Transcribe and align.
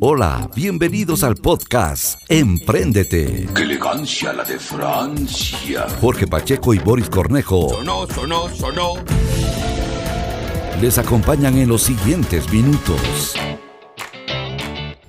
Hola, 0.00 0.50
bienvenidos 0.54 1.22
al 1.24 1.36
podcast 1.36 2.20
Empréndete. 2.28 3.48
¡Qué 3.54 3.62
elegancia 3.62 4.32
la 4.32 4.44
de 4.44 4.58
Francia! 4.58 5.86
Jorge 6.00 6.26
Pacheco 6.26 6.74
y 6.74 6.78
Boris 6.78 7.08
Cornejo 7.08 7.70
Sonó, 7.70 8.06
sonó, 8.06 8.48
sonó. 8.50 8.94
les 10.82 10.98
acompañan 10.98 11.56
en 11.56 11.68
los 11.68 11.82
siguientes 11.82 12.52
minutos. 12.52 13.34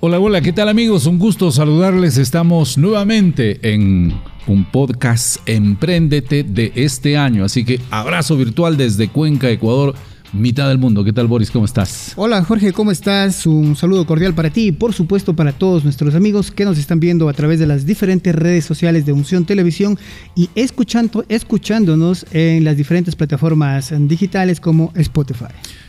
Hola, 0.00 0.18
hola, 0.18 0.40
¿qué 0.40 0.52
tal 0.52 0.68
amigos? 0.68 1.06
Un 1.06 1.18
gusto 1.18 1.50
saludarles. 1.50 2.16
Estamos 2.16 2.78
nuevamente 2.78 3.58
en 3.74 4.18
un 4.46 4.64
podcast 4.70 5.36
Empréndete 5.46 6.44
de 6.44 6.72
este 6.76 7.16
año. 7.16 7.44
Así 7.44 7.64
que 7.64 7.80
abrazo 7.90 8.36
virtual 8.36 8.76
desde 8.76 9.08
Cuenca, 9.08 9.50
Ecuador, 9.50 9.94
mitad 10.34 10.68
del 10.68 10.78
mundo. 10.78 11.04
¿Qué 11.04 11.12
tal 11.12 11.26
Boris? 11.26 11.50
¿Cómo 11.50 11.64
estás? 11.64 12.12
Hola 12.16 12.42
Jorge, 12.44 12.72
¿cómo 12.72 12.90
estás? 12.90 13.46
Un 13.46 13.76
saludo 13.76 14.06
cordial 14.06 14.34
para 14.34 14.50
ti 14.50 14.68
y 14.68 14.72
por 14.72 14.92
supuesto 14.92 15.34
para 15.34 15.52
todos 15.52 15.84
nuestros 15.84 16.14
amigos 16.14 16.50
que 16.50 16.64
nos 16.64 16.78
están 16.78 17.00
viendo 17.00 17.28
a 17.28 17.32
través 17.32 17.58
de 17.58 17.66
las 17.66 17.86
diferentes 17.86 18.34
redes 18.34 18.64
sociales 18.64 19.06
de 19.06 19.12
Unción 19.12 19.44
Televisión 19.44 19.98
y 20.34 20.50
escuchando, 20.54 21.24
escuchándonos 21.28 22.26
en 22.32 22.64
las 22.64 22.76
diferentes 22.76 23.16
plataformas 23.16 23.92
digitales 24.08 24.60
como 24.60 24.92
Spotify. 24.94 25.46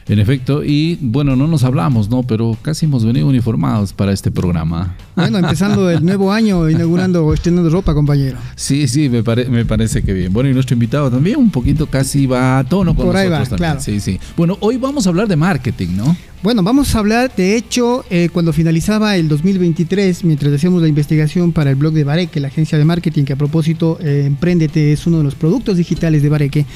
En 0.08 0.20
efecto, 0.20 0.64
y 0.64 1.00
bueno, 1.02 1.36
no 1.36 1.48
nos 1.48 1.64
hablamos, 1.64 2.10
¿no? 2.12 2.22
Pero 2.22 2.56
casi 2.62 2.86
hemos 2.86 3.04
venido 3.04 3.26
uniformados 3.28 3.92
para 3.92 4.12
este 4.14 4.30
programa. 4.30 4.96
Bueno, 5.16 5.40
empezando 5.40 5.90
el 5.90 6.06
nuevo 6.06 6.32
año, 6.32 6.70
inaugurando, 6.70 7.34
estrenando 7.34 7.72
ropa, 7.72 7.96
compañero. 7.96 8.38
Sí, 8.56 8.88
sí, 8.88 9.10
me, 9.10 9.24
pare- 9.24 9.50
me 9.50 9.66
parece 9.66 10.04
que 10.04 10.14
bien. 10.14 10.32
Bueno, 10.32 10.48
y 10.50 10.54
nuestro 10.54 10.76
invitado 10.76 11.10
también 11.10 11.38
un 11.40 11.50
poquito 11.50 11.88
casi 11.88 12.28
va 12.28 12.60
a 12.60 12.64
tono 12.64 12.96
con 12.96 13.08
Por 13.08 13.18
ahí 13.18 13.30
nosotros 13.30 13.48
va, 13.48 13.50
también. 13.58 13.72
claro. 13.72 13.82
Sí, 13.82 14.00
sí. 14.00 14.20
Bueno, 14.38 14.58
hoy 14.60 14.78
vamos 14.78 15.08
a 15.08 15.10
hablar 15.10 15.28
de 15.28 15.38
marketing, 15.38 15.96
¿no? 15.98 16.16
Bueno, 16.44 16.62
vamos 16.62 16.94
a 16.94 17.00
hablar, 17.00 17.32
de 17.36 17.58
hecho, 17.58 18.06
eh, 18.12 18.30
cuando 18.32 18.54
finalizaba 18.54 19.16
el 19.16 19.28
2023, 19.28 20.24
mientras 20.26 20.54
hacíamos 20.54 20.80
la 20.84 20.88
investigación 20.88 21.52
para 21.52 21.72
el 21.72 21.76
blog 21.76 21.94
de 21.94 22.04
Bareque, 22.04 22.40
la 22.40 22.50
agencia 22.50 22.78
de 22.78 22.86
marketing, 22.86 23.24
que 23.24 23.34
a 23.34 23.36
propósito, 23.36 23.98
eh, 24.00 24.26
Emprendete 24.28 24.94
es 24.94 25.08
uno 25.08 25.18
de 25.20 25.24
los 25.24 25.34
productos 25.34 25.78
digitales 25.78 26.22
de 26.22 26.30
Bareque, 26.30 26.68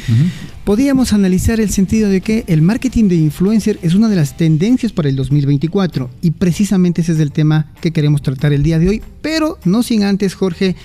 podíamos 0.63 1.13
analizar 1.13 1.59
el 1.59 1.69
sentido 1.69 2.09
de 2.09 2.21
que 2.21 2.45
el 2.47 2.63
marketing 2.63 3.09
de 3.09 3.15
influencer 3.19 3.79
es 3.81 3.93
una 3.93 4.09
de 4.09 4.15
las 4.15 4.37
tendencias 4.37 4.91
para 4.91 5.09
el 5.09 5.15
2024 5.15 6.09
y 6.21 6.31
precisamente 6.31 7.01
ese 7.01 7.13
es 7.13 7.19
el 7.19 7.31
tema 7.31 7.71
que 7.81 7.91
queremos 7.91 8.21
tratar 8.21 8.53
el 8.53 8.63
día 8.63 8.79
de 8.79 8.89
hoy, 8.89 9.01
pero 9.21 9.57
no 9.65 9.83
sin 9.83 10.03
antes, 10.03 10.33
Jorge, 10.33 10.75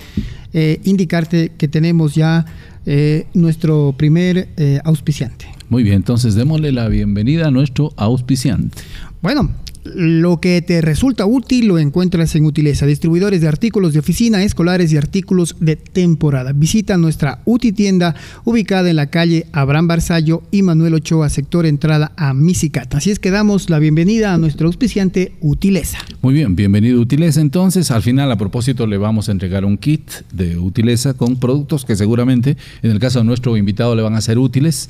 eh, 0.53 0.79
indicarte 0.83 1.51
que 1.57 1.67
tenemos 1.67 2.15
ya 2.15 2.45
eh, 2.85 3.27
nuestro 3.33 3.93
primer 3.97 4.49
eh, 4.57 4.79
auspiciante. 4.83 5.47
Muy 5.69 5.83
bien, 5.83 5.95
entonces 5.95 6.35
démosle 6.35 6.71
la 6.71 6.87
bienvenida 6.87 7.47
a 7.47 7.51
nuestro 7.51 7.93
auspiciante. 7.97 8.77
Bueno, 9.21 9.49
lo 9.85 10.41
que 10.41 10.61
te 10.61 10.81
resulta 10.81 11.25
útil 11.25 11.67
lo 11.67 11.77
encuentras 11.77 12.35
en 12.35 12.45
Utileza, 12.45 12.85
distribuidores 12.85 13.41
de 13.41 13.47
artículos 13.47 13.93
de 13.93 13.99
oficina, 13.99 14.43
escolares 14.43 14.91
y 14.91 14.97
artículos 14.97 15.55
de 15.59 15.75
temporada. 15.75 16.53
Visita 16.53 16.97
nuestra 16.97 17.41
Uti 17.45 17.71
tienda 17.71 18.15
ubicada 18.43 18.89
en 18.89 18.95
la 18.95 19.09
calle 19.09 19.45
Abraham 19.51 19.87
Barzallo 19.87 20.43
y 20.51 20.63
Manuel 20.63 20.95
Ochoa, 20.95 21.29
sector 21.29 21.65
entrada 21.65 22.11
a 22.17 22.33
Misicata. 22.33 22.97
Así 22.97 23.11
es 23.11 23.19
que 23.19 23.31
damos 23.31 23.69
la 23.69 23.79
bienvenida 23.79 24.33
a 24.33 24.37
nuestro 24.37 24.67
auspiciante 24.67 25.33
Utileza. 25.39 25.99
Muy 26.21 26.33
bien, 26.33 26.55
bienvenido 26.55 26.99
Utileza. 26.99 27.41
Entonces, 27.41 27.91
al 27.91 28.01
final, 28.01 28.31
a 28.31 28.37
propósito, 28.37 28.87
le 28.87 28.97
vamos 28.97 29.29
a 29.29 29.31
entregar 29.31 29.65
un 29.65 29.77
kit 29.77 30.09
de 30.33 30.57
Utileza 30.57 31.13
con 31.13 31.39
productos 31.39 31.85
que 31.85 31.95
seguramente, 31.95 32.57
en 32.81 32.91
el 32.91 32.99
caso 32.99 33.19
de 33.19 33.25
nuestro 33.25 33.55
invitado, 33.55 33.95
le 33.95 34.01
van 34.01 34.15
a 34.15 34.21
ser 34.21 34.39
útiles 34.39 34.89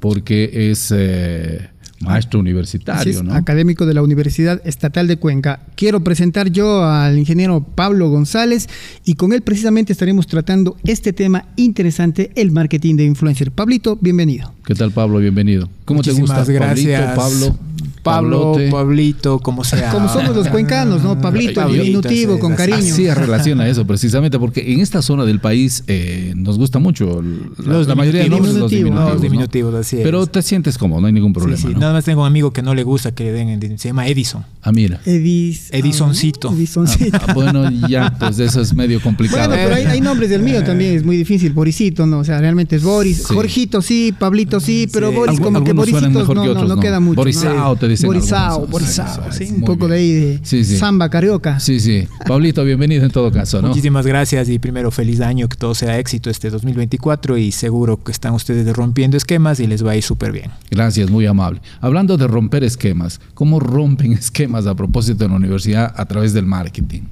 porque 0.00 0.70
es 0.70 0.92
eh, 0.94 1.70
maestro 2.04 2.40
universitario, 2.40 3.12
es, 3.12 3.22
¿no? 3.22 3.34
académico 3.34 3.86
de 3.86 3.94
la 3.94 4.02
Universidad 4.02 4.60
Estatal 4.64 5.08
de 5.08 5.16
Cuenca. 5.16 5.60
Quiero 5.74 6.04
presentar 6.04 6.50
yo 6.50 6.84
al 6.84 7.18
ingeniero 7.18 7.62
Pablo 7.62 8.08
González 8.10 8.68
y 9.04 9.14
con 9.14 9.32
él 9.32 9.42
precisamente 9.42 9.92
estaremos 9.92 10.26
tratando 10.26 10.76
este 10.84 11.12
tema 11.12 11.46
interesante, 11.56 12.30
el 12.36 12.52
marketing 12.52 12.96
de 12.96 13.04
influencer. 13.04 13.50
Pablito, 13.50 13.98
bienvenido. 14.00 14.52
¿Qué 14.64 14.74
tal, 14.74 14.92
Pablo? 14.92 15.18
Bienvenido. 15.18 15.68
¿Cómo 15.84 16.02
te 16.02 16.12
gusta? 16.12 16.38
Muchísimas 16.38 16.50
gracias. 16.50 17.16
Pablito, 17.16 17.20
Pablo, 17.20 17.58
Pablo, 18.04 18.52
Pablote. 18.52 18.70
Pablito, 18.70 19.38
como 19.40 19.64
sea. 19.64 19.90
Como 19.94 20.08
somos 20.08 20.36
los 20.36 20.48
cuencanos, 20.48 21.02
¿no? 21.02 21.20
Pablito, 21.20 21.60
Pablito, 21.60 21.82
diminutivo, 21.82 22.34
sí, 22.34 22.40
con 22.40 22.54
cariño. 22.54 22.78
Así 22.78 23.06
es 23.06 23.16
relación 23.16 23.60
a 23.60 23.66
eso, 23.68 23.86
precisamente, 23.86 24.38
porque 24.38 24.72
en 24.72 24.80
esta 24.80 25.02
zona 25.02 25.24
del 25.24 25.40
país 25.40 25.82
eh, 25.86 26.32
nos 26.36 26.58
gusta 26.58 26.78
mucho 26.78 27.22
la, 27.22 27.64
Los 27.72 27.88
la 27.88 27.94
mayoría 27.94 28.22
de 28.22 28.28
diminutivos. 28.28 28.60
los 28.60 28.70
Diminutivos. 28.70 29.04
Los 29.08 29.14
¿no? 29.16 29.20
diminutivos, 29.20 29.74
así 29.74 29.96
es. 29.96 30.02
Pero 30.02 30.26
te 30.26 30.42
sientes 30.42 30.78
cómodo, 30.78 31.00
no 31.00 31.06
hay 31.06 31.12
ningún 31.12 31.32
Sí, 31.32 31.38
problema. 31.40 31.56
sí. 31.60 31.68
¿no? 31.72 31.78
Nada 31.80 31.92
más 31.94 32.04
tengo 32.04 32.20
un 32.20 32.26
amigo 32.26 32.52
que 32.52 32.62
no 32.62 32.74
le 32.74 32.82
gusta 32.84 33.12
que 33.12 33.24
le 33.24 33.32
den, 33.32 33.78
se 33.78 33.88
llama 33.88 34.06
Edison. 34.06 34.44
Ah, 34.62 34.70
mira. 34.72 35.00
Edis, 35.06 35.68
Edisoncito. 35.72 36.50
ah, 36.50 36.54
Edisoncito. 36.54 37.18
Ah, 37.26 37.32
bueno, 37.34 37.70
ya, 37.88 38.14
pues 38.18 38.38
eso 38.38 38.60
es 38.60 38.74
medio 38.74 39.00
complicado. 39.00 39.48
Bueno, 39.48 39.62
pero 39.64 39.74
hay, 39.76 39.84
hay 39.86 40.00
nombres 40.00 40.28
del 40.30 40.42
mío 40.42 40.62
también, 40.62 40.94
es 40.96 41.04
muy 41.04 41.16
difícil. 41.16 41.52
Borisito, 41.52 42.06
¿no? 42.06 42.18
O 42.18 42.24
sea, 42.24 42.38
realmente 42.40 42.76
es 42.76 42.82
Boris. 42.82 43.24
Sí. 43.28 43.34
Jorgito 43.34 43.80
sí, 43.82 44.12
Pablito 44.18 44.60
sí, 44.60 44.88
pero 44.92 45.10
Sí. 45.10 45.16
Boris 45.16 45.40
como 45.40 45.62
que 45.64 45.72
Borisitos 45.72 46.10
mejor 46.12 46.36
no, 46.36 46.42
que 46.42 46.46
no, 46.48 46.52
otros, 46.52 46.68
no 46.68 46.76
¿no? 46.76 46.80
queda 46.82 47.00
mucho. 47.00 47.16
Borisao, 47.16 47.54
¿no? 47.70 47.76
te 47.76 47.88
dicen 47.94 48.08
Borisao, 48.08 48.50
algunos. 48.52 48.70
Borisao, 48.70 49.32
Sí, 49.32 49.52
un 49.56 49.60
poco 49.62 49.86
bien. 49.86 49.90
de 49.90 49.96
ahí 49.96 50.12
de 50.12 50.40
Sí, 50.42 50.64
sí. 50.64 50.76
samba 50.76 51.08
carioca. 51.08 51.58
Sí, 51.60 51.80
sí. 51.80 52.06
Pablito, 52.26 52.64
bienvenido 52.64 53.04
en 53.04 53.10
todo 53.10 53.32
caso, 53.32 53.60
¿no? 53.62 53.68
Muchísimas 53.68 54.06
gracias 54.06 54.48
y 54.48 54.58
primero 54.58 54.90
feliz 54.90 55.20
año, 55.20 55.48
que 55.48 55.56
todo 55.56 55.74
sea 55.74 55.98
éxito 55.98 56.30
este 56.30 56.50
2024 56.50 57.36
y 57.38 57.52
seguro 57.52 58.02
que 58.02 58.12
están 58.12 58.34
ustedes 58.34 58.66
rompiendo 58.76 59.16
esquemas 59.16 59.60
y 59.60 59.66
les 59.66 59.84
va 59.84 59.92
a 59.92 59.96
ir 59.96 60.02
súper 60.02 60.32
bien. 60.32 60.50
Gracias, 60.70 61.10
muy 61.10 61.26
amable. 61.26 61.60
Hablando 61.80 62.16
de 62.16 62.26
romper 62.26 62.64
esquemas, 62.64 63.20
¿cómo 63.34 63.60
rompen 63.60 64.12
esquemas 64.14 64.66
a 64.66 64.74
propósito 64.74 65.24
en 65.24 65.30
la 65.32 65.36
universidad 65.36 65.92
a 65.96 66.04
través 66.06 66.32
del 66.32 66.46
marketing? 66.46 67.02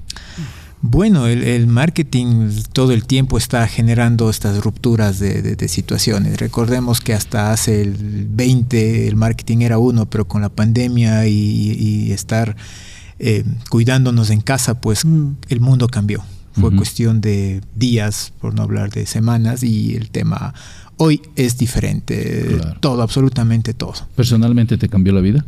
Bueno, 0.85 1.29
el, 1.29 1.45
el 1.45 1.69
marketing 1.69 2.51
todo 2.73 2.91
el 2.93 3.05
tiempo 3.07 3.39
está 3.39 3.67
generando 3.69 4.29
estas 4.29 4.63
rupturas 4.65 5.21
de, 5.21 5.41
de- 5.41 5.55
de 5.57 5.69
situaciones. 5.69 6.39
Recordemos 6.41 7.01
que 7.01 7.15
hasta 7.15 7.53
hace 7.53 7.83
el 7.83 8.27
20 8.29 9.07
el 9.07 9.15
marketing 9.15 9.59
era 9.61 9.79
uno, 9.79 10.07
pero 10.11 10.27
con 10.27 10.43
la 10.43 10.49
pandemia 10.49 11.27
y, 11.29 11.33
y 11.79 12.13
estar 12.13 12.57
eh, 13.21 13.45
cuidándonos 13.71 14.31
en 14.31 14.41
casa, 14.41 14.81
pues 14.81 15.05
Mm. 15.05 15.37
el 15.49 15.61
mundo 15.61 15.87
cambió. 15.89 16.25
Fue 16.61 16.75
cuestión 16.77 17.23
de 17.23 17.63
días, 17.77 18.33
por 18.41 18.53
no 18.55 18.63
hablar 18.63 18.91
de 18.91 19.07
semanas, 19.07 19.63
y 19.63 19.95
el 19.95 20.11
tema 20.11 20.53
hoy 20.99 21.23
es 21.37 21.57
diferente. 21.57 22.57
Claro. 22.61 22.77
Todo, 22.81 23.01
absolutamente 23.03 23.73
todo. 23.73 23.95
¿Personalmente 24.17 24.77
te 24.77 24.89
cambió 24.91 25.15
la 25.15 25.21
vida? 25.23 25.47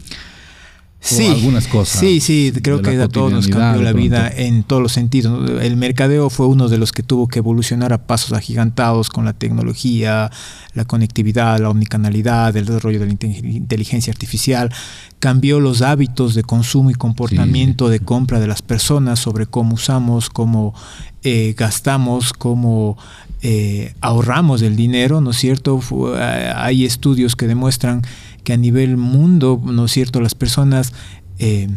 Sí, 1.06 1.26
algunas 1.26 1.66
cosas 1.66 2.00
Sí, 2.00 2.20
sí, 2.20 2.50
creo 2.62 2.80
que 2.80 2.98
a 2.98 3.08
todos 3.08 3.30
nos 3.30 3.48
cambió 3.48 3.82
la 3.82 3.92
vida 3.92 4.32
en 4.34 4.62
todos 4.62 4.80
los 4.80 4.92
sentidos. 4.92 5.50
El 5.60 5.76
mercadeo 5.76 6.30
fue 6.30 6.46
uno 6.46 6.68
de 6.70 6.78
los 6.78 6.92
que 6.92 7.02
tuvo 7.02 7.28
que 7.28 7.40
evolucionar 7.40 7.92
a 7.92 8.06
pasos 8.06 8.32
agigantados 8.32 9.10
con 9.10 9.26
la 9.26 9.34
tecnología, 9.34 10.30
la 10.72 10.84
conectividad, 10.86 11.58
la 11.60 11.68
omnicanalidad, 11.68 12.56
el 12.56 12.64
desarrollo 12.64 13.00
de 13.00 13.06
la 13.06 13.12
inte- 13.12 13.44
inteligencia 13.44 14.12
artificial. 14.12 14.72
Cambió 15.18 15.60
los 15.60 15.82
hábitos 15.82 16.34
de 16.34 16.42
consumo 16.42 16.90
y 16.90 16.94
comportamiento 16.94 17.90
de 17.90 18.00
compra 18.00 18.40
de 18.40 18.46
las 18.46 18.62
personas 18.62 19.18
sobre 19.18 19.44
cómo 19.44 19.74
usamos, 19.74 20.30
cómo 20.30 20.74
eh, 21.22 21.54
gastamos, 21.56 22.32
cómo 22.32 22.96
eh, 23.42 23.92
ahorramos 24.00 24.62
el 24.62 24.74
dinero, 24.74 25.20
¿no 25.20 25.32
es 25.32 25.36
cierto? 25.36 25.80
Eh, 26.18 26.52
hay 26.56 26.84
estudios 26.86 27.36
que 27.36 27.46
demuestran 27.46 28.00
que 28.44 28.52
a 28.52 28.56
nivel 28.56 28.96
mundo, 28.96 29.60
¿no 29.64 29.86
es 29.86 29.92
cierto?, 29.92 30.20
las 30.20 30.34
personas 30.34 30.92
eh, 31.38 31.68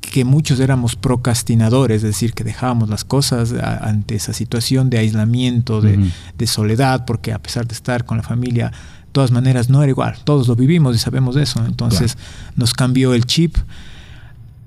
que 0.00 0.24
muchos 0.24 0.60
éramos 0.60 0.94
procrastinadores, 0.96 1.96
es 1.98 2.02
decir, 2.02 2.34
que 2.34 2.44
dejábamos 2.44 2.88
las 2.90 3.04
cosas 3.04 3.52
a- 3.52 3.78
ante 3.88 4.14
esa 4.14 4.32
situación 4.32 4.90
de 4.90 4.98
aislamiento, 4.98 5.80
de, 5.80 6.46
soledad, 6.46 7.04
porque 7.06 7.32
a 7.32 7.38
pesar 7.40 7.66
de 7.66 7.74
estar 7.74 8.04
con 8.04 8.16
la 8.18 8.22
familia, 8.22 8.68
de 8.70 9.12
todas 9.12 9.30
maneras 9.30 9.68
no 9.70 9.82
era 9.82 9.90
igual, 9.90 10.16
todos 10.24 10.48
lo 10.48 10.56
vivimos 10.56 10.94
y 10.96 10.98
sabemos 10.98 11.34
de 11.34 11.42
eso, 11.44 11.64
entonces 11.66 12.16
nos 12.56 12.72
cambió 12.74 13.14
el 13.14 13.24
chip. 13.26 13.56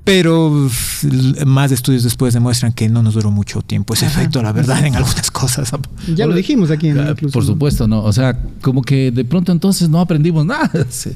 Pero 0.06 0.70
más 1.48 1.72
estudios 1.72 2.04
después 2.04 2.34
demuestran 2.34 2.72
que 2.74 2.88
no 2.88 3.02
nos 3.02 3.16
duró 3.16 3.32
mucho 3.32 3.62
tiempo 3.64 3.96
ese 3.96 4.06
Ajá. 4.06 4.22
efecto, 4.22 4.42
la 4.44 4.52
verdad, 4.52 4.86
en 4.86 4.96
algunas 4.96 5.32
cosas. 5.32 5.72
Ya 6.16 6.28
lo 6.28 6.36
dijimos 6.36 6.70
aquí 6.70 6.90
en 6.90 7.00
Ah, 7.00 7.10
incluso. 7.10 7.34
Por 7.34 7.44
supuesto, 7.44 7.88
¿no? 7.88 8.04
O 8.04 8.14
sea, 8.14 8.40
como 8.62 8.84
que 8.84 9.10
de 9.12 9.26
pronto 9.26 9.52
entonces 9.52 9.90
no 9.90 10.00
aprendimos 10.00 10.46
nada. 10.46 10.70
Sí. 10.90 11.12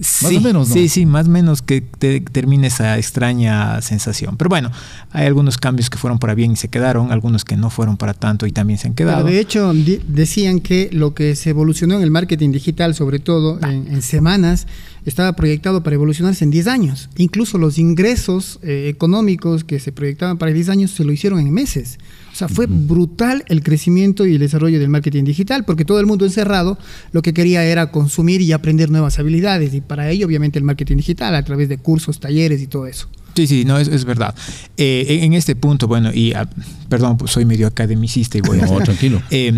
Sí, 0.00 0.36
o 0.36 0.40
menos, 0.40 0.68
¿no? 0.68 0.74
Sí, 0.74 0.88
sí, 0.88 1.06
más 1.06 1.26
o 1.26 1.30
menos 1.30 1.60
que 1.62 1.80
te 1.80 2.20
termine 2.20 2.68
esa 2.68 2.98
extraña 2.98 3.82
sensación. 3.82 4.36
Pero 4.36 4.48
bueno, 4.48 4.70
hay 5.10 5.26
algunos 5.26 5.58
cambios 5.58 5.90
que 5.90 5.98
fueron 5.98 6.18
para 6.18 6.34
bien 6.34 6.52
y 6.52 6.56
se 6.56 6.68
quedaron, 6.68 7.10
algunos 7.10 7.44
que 7.44 7.56
no 7.56 7.68
fueron 7.70 7.96
para 7.96 8.14
tanto 8.14 8.46
y 8.46 8.52
también 8.52 8.78
se 8.78 8.86
han 8.88 8.94
Pero 8.94 9.10
quedado. 9.10 9.26
de 9.26 9.40
hecho, 9.40 9.72
decían 10.06 10.60
que 10.60 10.88
lo 10.92 11.14
que 11.14 11.34
se 11.34 11.50
evolucionó 11.50 11.96
en 11.96 12.02
el 12.02 12.10
marketing 12.10 12.52
digital, 12.52 12.94
sobre 12.94 13.18
todo 13.18 13.58
en, 13.62 13.88
en 13.88 14.02
semanas, 14.02 14.66
estaba 15.04 15.32
proyectado 15.34 15.82
para 15.82 15.94
evolucionarse 15.94 16.44
en 16.44 16.50
10 16.50 16.66
años. 16.68 17.08
Incluso 17.16 17.58
los 17.58 17.78
ingresos 17.78 18.60
eh, 18.62 18.88
económicos 18.88 19.64
que 19.64 19.80
se 19.80 19.90
proyectaban 19.92 20.38
para 20.38 20.52
10 20.52 20.68
años 20.68 20.90
se 20.92 21.04
lo 21.04 21.12
hicieron 21.12 21.40
en 21.40 21.52
meses. 21.52 21.98
O 22.38 22.46
sea, 22.46 22.46
fue 22.46 22.66
brutal 22.66 23.42
el 23.48 23.64
crecimiento 23.64 24.24
y 24.24 24.34
el 24.34 24.38
desarrollo 24.38 24.78
del 24.78 24.88
marketing 24.88 25.24
digital, 25.24 25.64
porque 25.64 25.84
todo 25.84 25.98
el 25.98 26.06
mundo 26.06 26.24
encerrado 26.24 26.78
lo 27.10 27.20
que 27.20 27.34
quería 27.34 27.64
era 27.64 27.90
consumir 27.90 28.40
y 28.42 28.52
aprender 28.52 28.90
nuevas 28.90 29.18
habilidades. 29.18 29.74
Y 29.74 29.80
para 29.80 30.08
ello, 30.08 30.24
obviamente, 30.28 30.56
el 30.56 30.64
marketing 30.64 30.98
digital 30.98 31.34
a 31.34 31.42
través 31.42 31.68
de 31.68 31.78
cursos, 31.78 32.20
talleres 32.20 32.62
y 32.62 32.68
todo 32.68 32.86
eso. 32.86 33.08
Sí, 33.34 33.48
sí, 33.48 33.64
no, 33.64 33.76
es, 33.76 33.88
es 33.88 34.04
verdad. 34.04 34.36
Eh, 34.76 35.18
en 35.22 35.32
este 35.32 35.56
punto, 35.56 35.88
bueno, 35.88 36.14
y 36.14 36.32
ah, 36.32 36.48
perdón, 36.88 37.18
pues 37.18 37.32
soy 37.32 37.44
medio 37.44 37.66
academicista 37.66 38.38
y 38.38 38.40
voy 38.42 38.60
a... 38.60 38.66
No, 38.66 38.78
tranquilo. 38.82 39.20
Eh, 39.30 39.52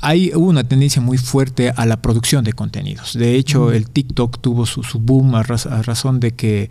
hay 0.00 0.32
una 0.34 0.64
tendencia 0.64 1.02
muy 1.02 1.18
fuerte 1.18 1.74
a 1.76 1.84
la 1.84 2.00
producción 2.00 2.42
de 2.42 2.54
contenidos. 2.54 3.18
De 3.18 3.34
hecho, 3.34 3.70
el 3.70 3.90
TikTok 3.90 4.40
tuvo 4.40 4.64
su, 4.64 4.82
su 4.82 4.98
boom 4.98 5.34
a, 5.34 5.42
raz 5.42 5.66
a, 5.66 5.82
razón 5.82 6.20
de 6.20 6.30
que, 6.30 6.70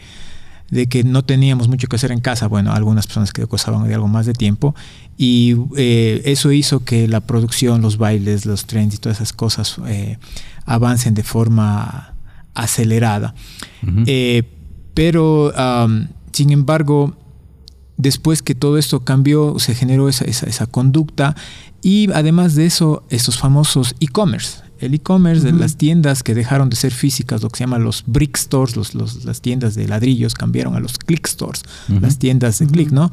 de 0.69 0.87
que 0.87 1.03
no 1.03 1.23
teníamos 1.23 1.67
mucho 1.67 1.87
que 1.87 1.95
hacer 1.95 2.11
en 2.11 2.19
casa. 2.19 2.47
Bueno, 2.47 2.73
algunas 2.73 3.07
personas 3.07 3.31
que 3.31 3.43
gozaban 3.45 3.87
de 3.87 3.93
algo 3.93 4.07
más 4.07 4.25
de 4.25 4.33
tiempo. 4.33 4.75
Y 5.17 5.55
eh, 5.77 6.21
eso 6.25 6.51
hizo 6.51 6.83
que 6.83 7.07
la 7.07 7.21
producción, 7.21 7.81
los 7.81 7.97
bailes, 7.97 8.45
los 8.45 8.65
trends 8.65 8.95
y 8.95 8.97
todas 8.97 9.17
esas 9.17 9.33
cosas 9.33 9.77
eh, 9.87 10.17
avancen 10.65 11.13
de 11.13 11.23
forma 11.23 12.13
acelerada. 12.53 13.33
Uh 13.83 13.87
-huh. 13.87 14.03
eh, 14.07 14.43
pero, 14.93 15.53
um, 15.53 16.07
sin 16.31 16.51
embargo, 16.51 17.15
después 17.97 18.41
que 18.41 18.55
todo 18.55 18.77
esto 18.77 19.03
cambió, 19.03 19.59
se 19.59 19.75
generó 19.75 20.09
esa, 20.09 20.25
esa, 20.25 20.47
esa 20.47 20.65
conducta 20.65 21.35
y 21.81 22.11
además 22.11 22.55
de 22.55 22.65
eso, 22.65 23.05
estos 23.09 23.37
famosos 23.37 23.95
e-commerce. 23.99 24.66
El 24.79 24.94
e-commerce 24.94 25.41
uh 25.41 25.50
-huh. 25.50 25.53
de 25.53 25.59
las 25.59 25.75
tiendas 25.77 26.24
que 26.24 26.33
dejaron 26.33 26.69
de 26.69 26.75
ser 26.75 26.91
físicas, 26.91 27.41
lo 27.41 27.50
que 27.50 27.57
se 27.57 27.63
llama 27.63 27.79
los 27.79 28.03
brick 28.06 28.38
stores, 28.38 28.75
los, 28.75 28.95
los, 28.95 29.25
las 29.25 29.41
tiendas 29.41 29.75
de 29.75 29.88
ladrillos, 29.88 30.33
cambiaron 30.33 30.75
a 30.75 30.79
los 30.79 30.97
click 30.97 31.27
stores, 31.27 31.63
uh 31.89 31.94
-huh. 31.94 32.01
las 32.01 32.18
tiendas 32.19 32.59
de 32.59 32.65
uh 32.65 32.69
-huh. 32.69 32.74
click, 32.74 32.91
¿no? 32.91 33.12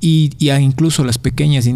Y, 0.00 0.30
y 0.38 0.50
incluso 0.50 1.04
las 1.04 1.18
pequeñas 1.18 1.66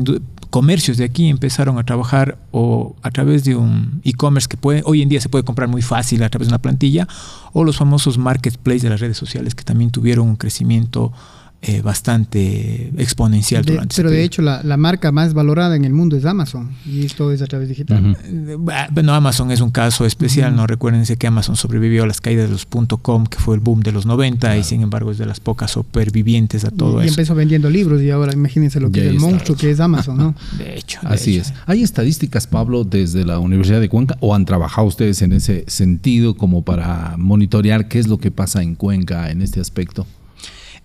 comercios 0.51 0.97
de 0.97 1.05
aquí 1.05 1.29
empezaron 1.29 1.79
a 1.79 1.85
trabajar 1.85 2.37
o 2.51 2.97
a 3.03 3.11
través 3.11 3.45
de 3.45 3.55
un 3.55 4.01
e-commerce 4.05 4.49
que 4.49 4.57
puede, 4.57 4.83
hoy 4.85 5.01
en 5.01 5.09
día 5.09 5.21
se 5.21 5.29
puede 5.29 5.45
comprar 5.45 5.69
muy 5.69 5.83
fácil 5.83 6.23
a 6.23 6.29
través 6.29 6.49
de 6.49 6.53
una 6.53 6.61
plantilla, 6.61 7.07
o 7.53 7.65
los 7.65 7.77
famosos 7.77 8.19
marketplaces 8.19 8.83
de 8.83 8.91
las 8.91 9.01
redes 9.01 9.17
sociales 9.17 9.55
que 9.55 9.65
también 9.65 9.91
tuvieron 9.91 10.29
un 10.29 10.37
crecimiento 10.37 11.13
eh, 11.63 11.83
bastante 11.83 12.91
exponencial 12.97 13.63
de, 13.63 13.73
durante 13.73 13.95
Pero 13.95 14.11
de 14.11 14.25
hecho 14.25 14.41
la, 14.41 14.63
la, 14.63 14.79
marca 14.79 15.13
más 15.13 15.35
valorada 15.35 15.77
en 15.77 15.85
el 15.85 15.93
mundo 15.93 16.17
es 16.17 16.25
Amazon 16.25 16.71
y 16.87 17.05
esto 17.05 17.33
es 17.33 17.43
a 17.43 17.47
través 17.47 17.69
digital. 17.69 18.03
Uh 18.03 18.15
-huh. 18.15 18.89
Bueno, 18.91 19.13
Amazon 19.13 19.51
es 19.51 19.61
un 19.61 19.71
caso 19.71 20.07
especial, 20.07 20.53
uh 20.53 20.55
-huh. 20.55 20.57
no 20.57 20.67
recuérdense 20.67 21.19
que 21.19 21.27
Amazon 21.27 21.57
sobrevivió 21.57 22.05
a 22.05 22.07
las 22.07 22.23
caídas 22.23 22.47
de 22.47 22.53
los 22.53 22.67
.com, 23.03 23.27
que 23.27 23.39
fue 23.39 23.57
el 23.57 23.61
boom 23.61 23.81
de 23.83 23.93
los 23.93 24.07
90 24.07 24.39
claro. 24.39 24.59
y 24.59 24.65
sin 24.65 24.81
embargo 24.81 25.11
es 25.11 25.19
de 25.19 25.27
las 25.27 25.39
pocas 25.39 25.71
supervivientes 25.71 26.65
a 26.65 26.71
todo 26.71 27.03
y, 27.03 27.05
eso. 27.05 27.07
Y 27.07 27.09
empezó 27.11 27.35
vendiendo 27.35 27.69
libros 27.69 28.01
y 28.01 28.11
ahora 28.11 28.33
imagínense 28.33 28.81
lo 28.81 28.91
que 28.91 29.01
ya 29.01 29.07
es 29.07 29.13
el 29.13 29.21
monstruo 29.21 29.55
que 29.59 29.71
es 29.71 29.81
Amazon, 29.81 30.17
¿no? 30.17 30.35
de 30.57 30.79
hecho. 30.79 31.01
De 31.03 31.09
Así 31.09 31.37
hecho. 31.37 31.43
es. 31.43 31.55
¿Hay 31.67 31.83
estadísticas, 31.83 32.47
Pablo, 32.47 32.85
desde 32.85 33.27
la 33.27 33.39
Universidad 33.39 33.83
de 33.83 33.91
Cuenca 33.91 34.17
o 34.21 34.35
han 34.35 34.47
trabajado 34.47 34.87
ustedes 34.87 35.21
en 35.21 35.33
ese 35.33 35.65
sentido 35.67 36.35
como 36.39 36.63
para 36.63 37.17
monitorear 37.19 37.87
qué 37.87 37.99
es 37.99 38.09
lo 38.09 38.17
que 38.17 38.31
pasa 38.31 38.63
en 38.63 38.77
Cuenca 38.77 39.31
en 39.31 39.43
este 39.43 39.61
aspecto? 39.61 40.07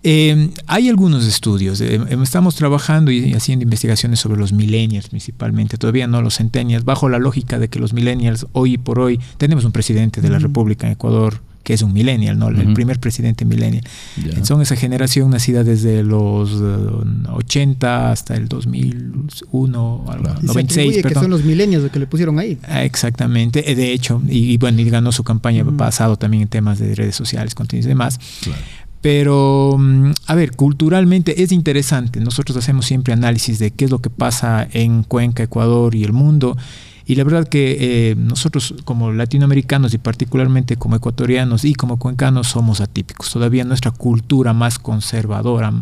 Eh, 0.08 0.50
hay 0.68 0.88
algunos 0.88 1.26
estudios, 1.26 1.80
eh, 1.80 2.00
estamos 2.22 2.54
trabajando 2.54 3.10
y 3.10 3.34
haciendo 3.34 3.64
investigaciones 3.64 4.20
sobre 4.20 4.38
los 4.38 4.52
millennials 4.52 5.08
principalmente, 5.08 5.78
todavía 5.78 6.06
no 6.06 6.22
los 6.22 6.36
centennials, 6.36 6.84
bajo 6.84 7.08
la 7.08 7.18
lógica 7.18 7.58
de 7.58 7.66
que 7.66 7.80
los 7.80 7.92
millennials 7.92 8.46
hoy 8.52 8.78
por 8.78 9.00
hoy 9.00 9.18
tenemos 9.36 9.64
un 9.64 9.72
presidente 9.72 10.20
de 10.20 10.30
la 10.30 10.38
República 10.38 10.86
en 10.86 10.92
Ecuador 10.92 11.40
que 11.64 11.74
es 11.74 11.82
un 11.82 11.92
millennial, 11.92 12.38
¿no? 12.38 12.46
Uh 12.46 12.50
-huh. 12.50 12.60
el 12.60 12.74
primer 12.74 13.00
presidente 13.00 13.44
millennial. 13.44 13.82
Yeah. 14.24 14.44
Son 14.44 14.62
esa 14.62 14.76
generación 14.76 15.30
nacida 15.30 15.64
desde 15.64 16.04
los 16.04 16.52
uh, 16.52 17.04
80 17.32 18.12
hasta 18.12 18.36
el 18.36 18.46
2001, 18.46 20.04
claro. 20.06 20.34
96, 20.42 20.94
perdón. 21.02 21.12
que 21.12 21.18
son 21.18 21.30
los 21.32 21.42
millennials 21.42 21.82
los 21.82 21.90
que 21.90 21.98
le 21.98 22.06
pusieron 22.06 22.38
ahí. 22.38 22.56
Exactamente, 22.68 23.68
eh, 23.68 23.74
de 23.74 23.92
hecho, 23.92 24.22
y, 24.28 24.52
y 24.52 24.58
bueno, 24.58 24.80
y 24.80 24.88
ganó 24.88 25.10
su 25.10 25.24
campaña 25.24 25.64
uh 25.64 25.66
-huh. 25.66 25.76
pasado 25.76 26.16
también 26.16 26.44
en 26.44 26.48
temas 26.48 26.78
de 26.78 26.94
redes 26.94 27.16
sociales, 27.16 27.56
contenidos 27.56 27.86
y 27.86 27.88
demás. 27.88 28.20
Claro. 28.44 28.62
Pero, 29.06 29.76
mm, 29.78 30.14
a 30.26 30.34
ver, 30.34 30.56
culturalmente 30.56 31.44
es 31.44 31.52
interesante. 31.52 32.18
Nosotros 32.18 32.56
hacemos 32.56 32.86
siempre 32.86 33.12
análisis 33.12 33.60
de 33.60 33.70
qué 33.70 33.84
es 33.84 33.92
lo 33.92 34.00
que 34.00 34.10
pasa 34.10 34.66
en 34.72 35.04
Cuenca, 35.04 35.44
Ecuador 35.44 35.94
y 35.94 36.02
el 36.02 36.12
mundo. 36.12 36.56
Y 37.04 37.14
la 37.14 37.22
verdad 37.22 37.46
que 37.46 37.76
eh, 37.78 38.16
nosotros 38.16 38.74
como 38.84 39.12
latinoamericanos 39.12 39.94
y 39.94 39.98
particularmente 39.98 40.76
como 40.76 40.96
ecuatorianos 40.96 41.64
y 41.64 41.74
como 41.74 42.00
cuencanos 42.00 42.48
somos 42.48 42.80
atípicos. 42.80 43.30
Todavía 43.30 43.62
nuestra 43.62 43.92
cultura 43.92 44.52
más 44.52 44.80
conservadora, 44.80 45.72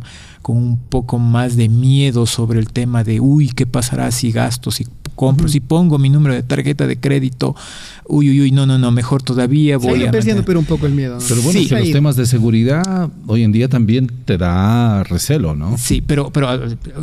con 0.43 0.59
un 0.59 0.77
poco 0.77 1.19
más 1.19 1.57
de 1.57 1.71
miedo 1.71 2.27
sobre 2.27 2.59
el 2.59 2.75
tema 2.75 3.05
de, 3.05 3.21
uy, 3.21 3.49
¿qué 3.49 3.65
pasará 3.65 4.11
si 4.11 4.33
gasto, 4.33 4.71
si 4.71 4.87
compro, 5.15 5.47
uh 5.47 5.49
-huh. 5.49 5.53
si 5.53 5.61
pongo 5.61 5.99
mi 5.99 6.09
número 6.09 6.35
de 6.35 6.43
tarjeta 6.43 6.87
de 6.87 6.99
crédito? 6.99 7.55
Uy, 8.07 8.29
uy, 8.29 8.41
uy, 8.43 8.51
no, 8.51 8.67
no, 8.67 8.79
no, 8.79 8.91
mejor 8.91 9.23
todavía 9.23 9.79
voy 9.79 10.01
Se 10.01 10.09
a... 10.09 10.11
perdiendo 10.11 10.45
pero 10.45 10.59
un 10.59 10.67
poco 10.67 10.87
el 10.87 10.93
miedo. 10.93 11.19
Pero 11.27 11.41
bueno, 11.43 11.61
sí. 11.61 11.69
que 11.69 11.79
los 11.79 11.91
temas 11.91 12.17
de 12.17 12.27
seguridad 12.27 13.11
hoy 13.27 13.43
en 13.43 13.53
día 13.53 13.69
también 13.69 14.11
te 14.27 14.37
da 14.37 15.05
recelo, 15.05 15.57
¿no? 15.57 15.79
Sí, 15.79 16.03
pero, 16.03 16.31
pero 16.31 16.49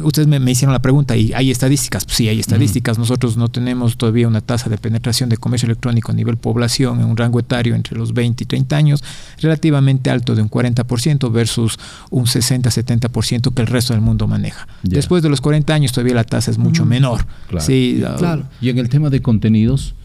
ustedes 0.04 0.28
me, 0.28 0.40
me 0.40 0.52
hicieron 0.52 0.74
la 0.74 0.82
pregunta 0.82 1.18
y 1.18 1.34
hay 1.34 1.50
estadísticas. 1.50 2.06
Pues 2.06 2.18
sí, 2.18 2.28
hay 2.28 2.40
estadísticas. 2.40 2.98
Uh 2.98 3.00
-huh. 3.00 3.02
Nosotros 3.02 3.36
no 3.38 3.48
tenemos 3.50 3.98
todavía 3.98 4.28
una 4.28 4.42
tasa 4.42 4.70
de 4.70 4.78
penetración 4.78 5.30
de 5.30 5.38
comercio 5.38 5.66
electrónico 5.66 6.12
a 6.12 6.16
nivel 6.16 6.38
población 6.38 7.00
en 7.00 7.06
un 7.06 7.18
rango 7.18 7.40
etario 7.40 7.74
entre 7.76 7.98
los 7.98 8.14
20 8.14 8.44
y 8.44 8.48
30 8.48 8.76
años 8.76 9.04
relativamente 9.40 10.10
alto 10.10 10.36
de 10.36 10.42
un 10.42 10.50
40% 10.50 11.32
versus 11.32 11.80
un 12.10 12.26
60-70% 12.26 13.54
que 13.54 13.62
el 13.62 13.68
resto 13.68 13.94
del 13.94 14.02
mundo 14.02 14.28
maneja. 14.28 14.68
Yeah. 14.84 14.96
Después 14.96 15.24
de 15.24 15.30
los 15.30 15.42
40 15.42 15.74
años 15.74 15.92
todavía 15.92 16.16
la 16.16 16.24
tasa 16.24 16.52
es 16.52 16.58
mucho 16.58 16.86
menor. 16.86 17.26
Claro. 17.48 17.66
Sí, 17.66 18.01
claro. 18.18 18.44
Y 18.62 18.70
en 18.70 18.78
el 18.78 18.90
tema 18.90 19.10
de 19.10 19.22
contenidos, 19.22 19.96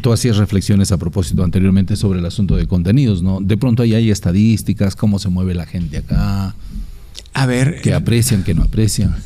Tú 0.00 0.12
hacías 0.12 0.36
reflexiones 0.36 0.92
a 0.92 0.98
propósito 0.98 1.42
anteriormente 1.42 1.96
sobre 1.96 2.20
el 2.20 2.26
asunto 2.26 2.56
de 2.56 2.66
contenidos, 2.66 3.22
¿no? 3.22 3.40
De 3.40 3.56
pronto 3.56 3.82
ahí 3.82 3.94
hay 3.94 4.10
estadísticas, 4.10 4.96
cómo 4.96 5.18
se 5.18 5.28
mueve 5.28 5.54
la 5.54 5.66
gente 5.66 5.98
acá. 5.98 6.54
A 7.34 7.46
ver. 7.46 7.80
Que 7.80 7.94
aprecian, 7.94 8.44
que 8.44 8.54
no 8.54 8.62
aprecian. 8.62 9.16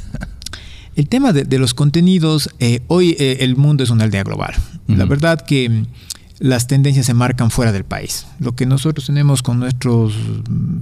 El 0.95 1.09
tema 1.09 1.33
de, 1.33 1.45
de 1.45 1.59
los 1.59 1.75
contenidos, 1.75 2.51
eh, 2.59 2.81
hoy 2.87 3.17
eh, 3.19 3.39
el 3.41 3.57
mundo 3.57 3.85
es 3.85 3.91
una 3.91 4.05
aldea 4.05 4.23
global. 4.23 4.55
Uh 4.89 4.93
-huh. 4.93 4.97
La 4.97 5.05
verdad 5.05 5.41
que 5.43 5.69
mm, 5.69 5.87
las 6.39 6.69
tendencias 6.69 7.05
se 7.07 7.13
marcan 7.13 7.51
fuera 7.51 7.73
del 7.73 7.85
país. 7.85 8.27
Lo 8.41 8.55
que 8.55 8.65
nosotros 8.65 9.07
tenemos 9.07 9.43
con 9.43 9.61
nuestros 9.61 10.15
mm, 10.49 10.79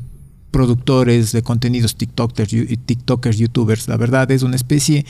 productores 0.55 1.33
de 1.33 1.43
contenidos, 1.43 1.97
TikTokers, 1.97 2.55
TikTokers, 2.87 3.39
YouTubers, 3.39 3.89
la 3.89 3.97
verdad 3.97 4.31
es 4.31 4.45
una 4.45 4.55
especie 4.55 5.05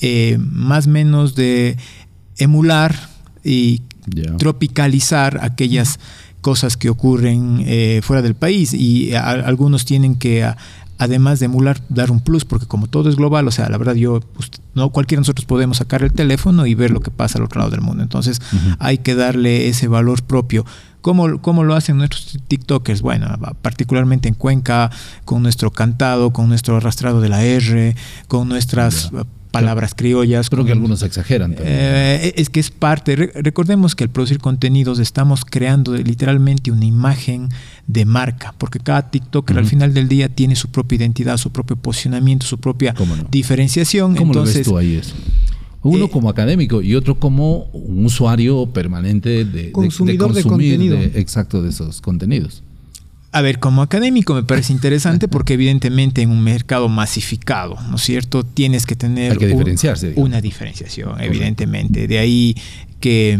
eh, 0.00 0.38
más 0.40 0.86
o 0.86 0.90
menos 0.90 1.34
de 1.34 1.76
emular 2.38 3.10
y 3.44 3.82
yeah. 4.10 4.34
tropicalizar 4.38 5.40
aquellas 5.42 6.00
cosas 6.40 6.78
que 6.78 6.88
ocurren 6.88 7.62
eh, 7.66 8.00
fuera 8.02 8.22
del 8.22 8.36
país 8.36 8.72
y 8.72 9.12
a, 9.12 9.32
algunos 9.32 9.84
tienen 9.84 10.14
que 10.14 10.44
a, 10.44 10.56
además 10.98 11.40
de 11.40 11.46
emular 11.46 11.80
dar 11.88 12.10
un 12.10 12.20
plus 12.20 12.44
porque 12.44 12.66
como 12.66 12.86
todo 12.86 13.08
es 13.08 13.16
global 13.16 13.46
o 13.48 13.50
sea 13.50 13.68
la 13.68 13.78
verdad 13.78 13.94
yo 13.94 14.20
pues, 14.20 14.50
no 14.74 14.90
cualquiera 14.90 15.18
de 15.18 15.22
nosotros 15.22 15.44
podemos 15.44 15.78
sacar 15.78 16.02
el 16.02 16.12
teléfono 16.12 16.66
y 16.66 16.74
ver 16.74 16.90
lo 16.90 17.00
que 17.00 17.10
pasa 17.10 17.38
al 17.38 17.44
otro 17.44 17.60
lado 17.60 17.70
del 17.70 17.80
mundo 17.80 18.02
entonces 18.02 18.40
uh 18.52 18.56
-huh. 18.56 18.76
hay 18.78 18.98
que 18.98 19.14
darle 19.14 19.68
ese 19.68 19.88
valor 19.88 20.22
propio 20.22 20.64
¿Cómo, 21.02 21.40
¿Cómo, 21.40 21.62
lo 21.62 21.76
hacen 21.76 21.98
nuestros 21.98 22.36
TikTokers? 22.48 23.00
Bueno, 23.00 23.28
particularmente 23.62 24.26
en 24.28 24.34
Cuenca, 24.34 24.90
con 25.24 25.40
nuestro 25.40 25.70
cantado, 25.70 26.32
con 26.32 26.48
nuestro 26.48 26.78
arrastrado 26.78 27.20
de 27.20 27.28
la 27.28 27.44
R, 27.44 27.94
con 28.26 28.48
nuestras 28.48 29.12
yeah 29.12 29.22
palabras 29.56 29.94
criollas. 29.94 30.50
Creo 30.50 30.64
que 30.64 30.72
algunos 30.72 31.02
exageran. 31.02 31.54
Eh, 31.58 32.34
es 32.36 32.50
que 32.50 32.60
es 32.60 32.70
parte. 32.70 33.16
Re 33.16 33.32
recordemos 33.34 33.94
que 33.94 34.04
al 34.04 34.10
producir 34.10 34.38
contenidos 34.38 34.98
estamos 34.98 35.44
creando 35.44 35.96
literalmente 35.96 36.70
una 36.70 36.84
imagen 36.84 37.48
de 37.86 38.04
marca, 38.04 38.54
porque 38.58 38.80
cada 38.80 39.10
TikToker 39.10 39.54
uh 39.54 39.58
-huh. 39.58 39.62
al 39.62 39.66
final 39.66 39.94
del 39.94 40.08
día 40.08 40.28
tiene 40.28 40.56
su 40.56 40.68
propia 40.68 40.96
identidad, 40.96 41.36
su 41.36 41.50
propio 41.50 41.76
posicionamiento, 41.76 42.46
su 42.46 42.58
propia 42.58 42.94
no? 42.98 43.28
diferenciación. 43.30 44.16
¿Cómo 44.16 44.32
Entonces, 44.32 44.54
lo 44.54 44.58
ves 44.58 44.68
tú 44.68 44.78
ahí 44.78 44.94
eso? 44.96 45.14
Uno 45.82 46.06
eh, 46.06 46.10
como 46.10 46.28
académico 46.28 46.82
y 46.82 46.96
otro 46.96 47.18
como 47.18 47.64
un 47.72 48.04
usuario 48.04 48.66
permanente 48.66 49.44
de, 49.44 49.70
consumidor 49.70 50.32
de, 50.32 50.40
de, 50.40 50.42
consumir, 50.42 50.70
de 50.72 50.76
contenido. 50.78 50.96
De, 50.96 51.20
exacto, 51.20 51.62
de 51.62 51.70
esos 51.70 52.00
contenidos. 52.00 52.62
A 53.30 53.42
ver, 53.42 53.58
como 53.58 53.82
académico 53.82 54.34
me 54.34 54.42
parece 54.42 54.72
interesante 54.72 55.28
porque 55.28 55.54
evidentemente 55.54 56.22
en 56.22 56.30
un 56.30 56.42
mercado 56.42 56.88
masificado, 56.88 57.76
¿no 57.90 57.96
es 57.96 58.02
cierto? 58.02 58.44
Tienes 58.44 58.86
que 58.86 58.96
tener 58.96 59.32
Hay 59.32 59.38
que 59.38 59.46
diferenciarse, 59.46 60.14
un, 60.16 60.24
una 60.24 60.40
diferenciación, 60.40 61.20
evidentemente. 61.20 62.08
De 62.08 62.18
ahí 62.18 62.56
que 62.98 63.38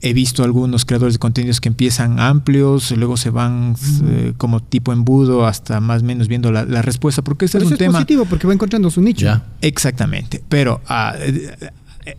he 0.00 0.12
visto 0.12 0.44
algunos 0.44 0.84
creadores 0.84 1.14
de 1.14 1.18
contenidos 1.18 1.60
que 1.60 1.68
empiezan 1.68 2.20
amplios, 2.20 2.90
luego 2.92 3.16
se 3.16 3.30
van 3.30 3.76
eh, 4.04 4.34
como 4.36 4.60
tipo 4.60 4.92
embudo 4.92 5.46
hasta 5.46 5.80
más 5.80 6.02
o 6.02 6.04
menos 6.04 6.28
viendo 6.28 6.52
la, 6.52 6.64
la 6.64 6.82
respuesta, 6.82 7.22
porque 7.22 7.46
ese 7.46 7.58
Pero 7.58 7.64
es 7.64 7.68
un 7.68 7.74
es 7.74 7.78
tema 7.78 7.92
positivo 7.94 8.24
porque 8.26 8.46
va 8.46 8.52
encontrando 8.52 8.90
su 8.90 9.00
nicho. 9.00 9.24
Ya. 9.24 9.44
Exactamente, 9.62 10.42
pero 10.48 10.80
uh, 10.88 11.66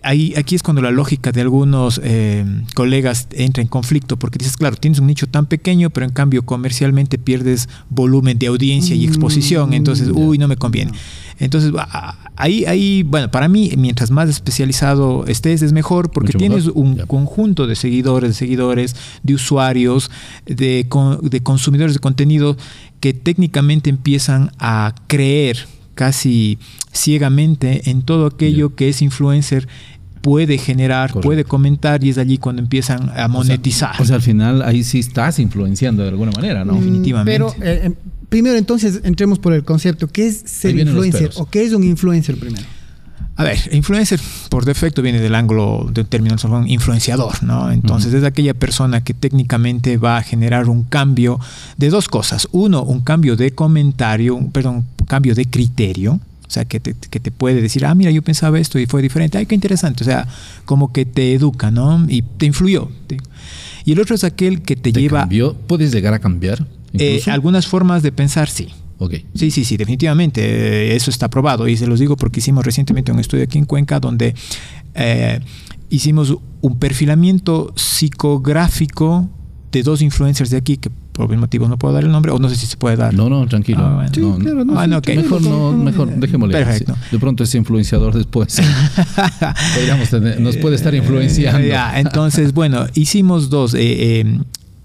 ahí, 0.02 0.34
aquí 0.38 0.56
es 0.56 0.64
cuando 0.64 0.82
la 0.82 0.92
lógica 0.92 1.32
de 1.32 1.42
algunos 1.42 2.02
eh, 2.04 2.46
colegas 2.76 3.28
entra 3.32 3.62
en 3.62 3.68
conflicto, 3.68 4.18
porque 4.18 4.38
dices, 4.38 4.58
claro, 4.58 4.76
tienes 4.76 5.00
un 5.00 5.08
nicho 5.08 5.28
tan 5.28 5.46
pequeño, 5.46 5.90
pero 5.90 6.06
en 6.06 6.12
cambio 6.12 6.46
comercialmente 6.46 7.18
pierdes 7.18 7.70
volumen 7.90 8.38
de 8.38 8.48
audiencia 8.48 8.96
y 8.96 9.06
exposición, 9.06 9.74
entonces, 9.74 10.10
Mm, 10.10 10.18
uy, 10.18 10.38
no 10.38 10.48
me 10.48 10.58
conviene. 10.58 10.92
Entonces, 11.40 11.72
ah, 11.78 12.18
ahí, 12.36 12.66
ahí, 12.66 13.04
bueno, 13.04 13.30
para 13.30 13.48
mí, 13.48 13.72
mientras 13.78 14.12
más 14.12 14.30
especializado 14.30 15.26
estés, 15.28 15.62
es 15.62 15.74
mejor, 15.74 16.12
porque 16.12 16.30
Mucho 16.30 16.38
tienes 16.40 16.66
mejor, 16.66 16.82
un 16.84 16.96
conjunto 17.08 17.68
de 17.68 17.76
seguidores, 17.76 18.32
de 18.32 18.34
seguidores, 18.36 18.96
de 19.24 19.34
usuarios, 19.36 20.10
de, 20.46 20.88
de 21.22 21.44
consumidores 21.44 21.94
de 21.94 22.00
contenido 22.00 22.58
que 23.00 23.14
técnicamente 23.14 23.90
empiezan 23.90 24.52
a 24.60 24.96
creer 25.08 25.68
casi 25.98 26.60
ciegamente 26.94 27.90
en 27.90 28.04
todo 28.04 28.28
aquello 28.28 28.76
que 28.76 28.88
es 28.88 29.02
influencer 29.02 29.68
puede 30.22 30.58
generar, 30.58 31.10
Correcto. 31.10 31.28
puede 31.28 31.44
comentar 31.44 32.04
y 32.04 32.10
es 32.10 32.18
allí 32.18 32.38
cuando 32.38 32.62
empiezan 32.62 33.12
a 33.16 33.28
monetizar. 33.28 34.00
O 34.00 34.06
sea, 34.06 34.18
al 34.18 34.22
final 34.22 34.62
ahí 34.62 34.84
sí 34.84 35.00
estás 35.00 35.40
influenciando 35.40 36.04
de 36.04 36.10
alguna 36.10 36.32
manera, 36.32 36.64
¿no? 36.64 36.74
Mm, 36.74 36.80
Definitivamente. 36.80 37.32
Pero 37.32 37.56
eh, 37.62 37.82
em, 37.86 37.96
primero 38.30 38.58
entonces 38.58 39.02
entremos 39.04 39.40
por 39.40 39.54
el 39.54 39.64
concepto. 39.64 40.08
¿Qué 40.08 40.28
es 40.28 40.44
ser 40.46 40.78
influencer? 40.78 41.32
¿O 41.36 41.50
qué 41.50 41.64
es 41.64 41.74
un 41.74 41.84
influencer 41.84 42.38
primero? 42.38 42.66
A 43.40 43.44
ver, 43.44 43.58
influencer 43.72 44.20
por 44.50 44.66
defecto 44.66 45.02
viene 45.04 45.20
del 45.20 45.36
ángulo 45.36 45.88
del 45.94 46.08
término 46.08 46.36
influenciador, 46.66 47.44
¿no? 47.44 47.72
Entonces 47.72 48.12
es 48.14 48.24
aquella 48.24 48.56
persona 48.56 49.04
que 49.04 49.14
técnicamente 49.14 49.98
va 49.98 50.18
a 50.18 50.24
generar 50.24 50.68
un 50.70 50.84
cambio 50.84 51.40
de 51.78 51.90
dos 51.90 52.08
cosas. 52.08 52.48
Uno, 52.52 52.82
un 52.84 53.02
cambio 53.02 53.36
de 53.36 53.52
comentario, 53.52 54.36
un- 54.36 54.52
perdón, 54.52 54.86
un 55.00 55.06
cambio 55.06 55.36
de 55.36 55.46
criterio. 55.46 56.14
O 56.48 56.50
sea, 56.50 56.64
que 56.66 56.80
te, 56.80 56.94
que 56.96 57.20
te 57.20 57.30
puede 57.30 57.62
decir, 57.62 57.86
ah, 57.86 57.94
mira, 57.94 58.10
yo 58.10 58.22
pensaba 58.22 58.58
esto 58.58 58.80
y 58.80 58.86
fue 58.86 59.02
diferente. 59.02 59.38
Ay, 59.38 59.46
qué 59.46 59.54
interesante. 59.54 60.04
O 60.04 60.06
sea, 60.06 60.28
como 60.66 60.92
que 60.94 61.06
te 61.06 61.34
educa, 61.34 61.70
¿no? 61.72 62.06
Y 62.08 62.22
te 62.24 62.46
influyó. 62.48 62.90
Y 63.86 63.92
el 63.92 64.00
otro 64.00 64.16
es 64.16 64.24
aquel 64.24 64.62
que 64.62 64.76
te, 64.78 64.92
¿Te 64.94 65.00
lleva 65.02 65.20
cambió? 65.22 65.54
¿Puedes 65.54 65.92
llegar 65.92 66.14
a 66.14 66.20
cambiar? 66.20 66.66
eh, 66.94 67.22
algunas 67.28 67.68
formas 67.68 68.02
de 68.02 68.12
pensar, 68.14 68.50
sí. 68.50 68.70
Ok. 69.00 69.14
Sí, 69.36 69.52
sí, 69.52 69.64
sí, 69.64 69.78
definitivamente. 69.78 70.42
eh, 70.44 70.96
Eso 70.96 71.10
está 71.12 71.30
probado. 71.30 71.68
Y 71.68 71.78
se 71.78 71.86
los 71.88 72.00
digo 72.00 72.16
porque 72.18 72.40
hicimos 72.40 72.66
recientemente 72.66 73.12
un 73.12 73.20
estudio 73.20 73.44
aquí 73.44 73.58
en 73.58 73.66
Cuenca 73.66 74.00
donde 74.00 74.34
eh, 74.96 75.40
hicimos 75.90 76.36
un 76.62 76.80
perfilamiento 76.80 77.72
psicográfico 77.76 79.30
de 79.72 79.84
dos 79.84 80.02
influencers 80.02 80.50
de 80.50 80.58
aquí, 80.58 80.78
que 80.78 80.90
por 80.90 81.24
algún 81.24 81.40
motivo 81.40 81.68
no 81.68 81.78
puedo 81.78 81.94
dar 81.94 82.04
el 82.04 82.12
nombre, 82.12 82.32
o 82.32 82.40
no 82.40 82.48
sé 82.50 82.56
si 82.56 82.66
se 82.68 82.78
puede 82.78 82.96
dar. 82.96 83.14
No, 83.14 83.30
no, 83.30 83.46
tranquilo. 83.48 83.80
Ah, 83.84 83.96
bueno. 83.96 84.12
Sí, 84.14 84.22
No, 84.22 84.38
claro, 84.38 84.66
no, 84.66 84.80
Ah, 84.80 84.88
no, 84.88 84.98
ok. 84.98 85.04
claro, 85.04 85.22
Mejor 85.22 85.42
no, 85.42 85.72
mejor 85.84 86.16
dejémosle. 86.16 86.54
Perfecto. 86.58 86.96
De 87.12 87.20
pronto 87.20 87.44
ese 87.44 87.58
influenciador 87.58 88.16
después 88.16 88.58
podríamos 89.76 90.10
tener- 90.10 90.40
nos 90.40 90.58
puede 90.58 90.76
estar 90.76 90.94
influenciando. 90.96 91.60
Eh, 91.60 91.70
ya, 91.70 92.00
entonces, 92.00 92.54
bueno, 92.54 92.86
hicimos 92.94 93.50
dos 93.50 93.74
eh, 93.74 93.80
eh, 94.22 94.40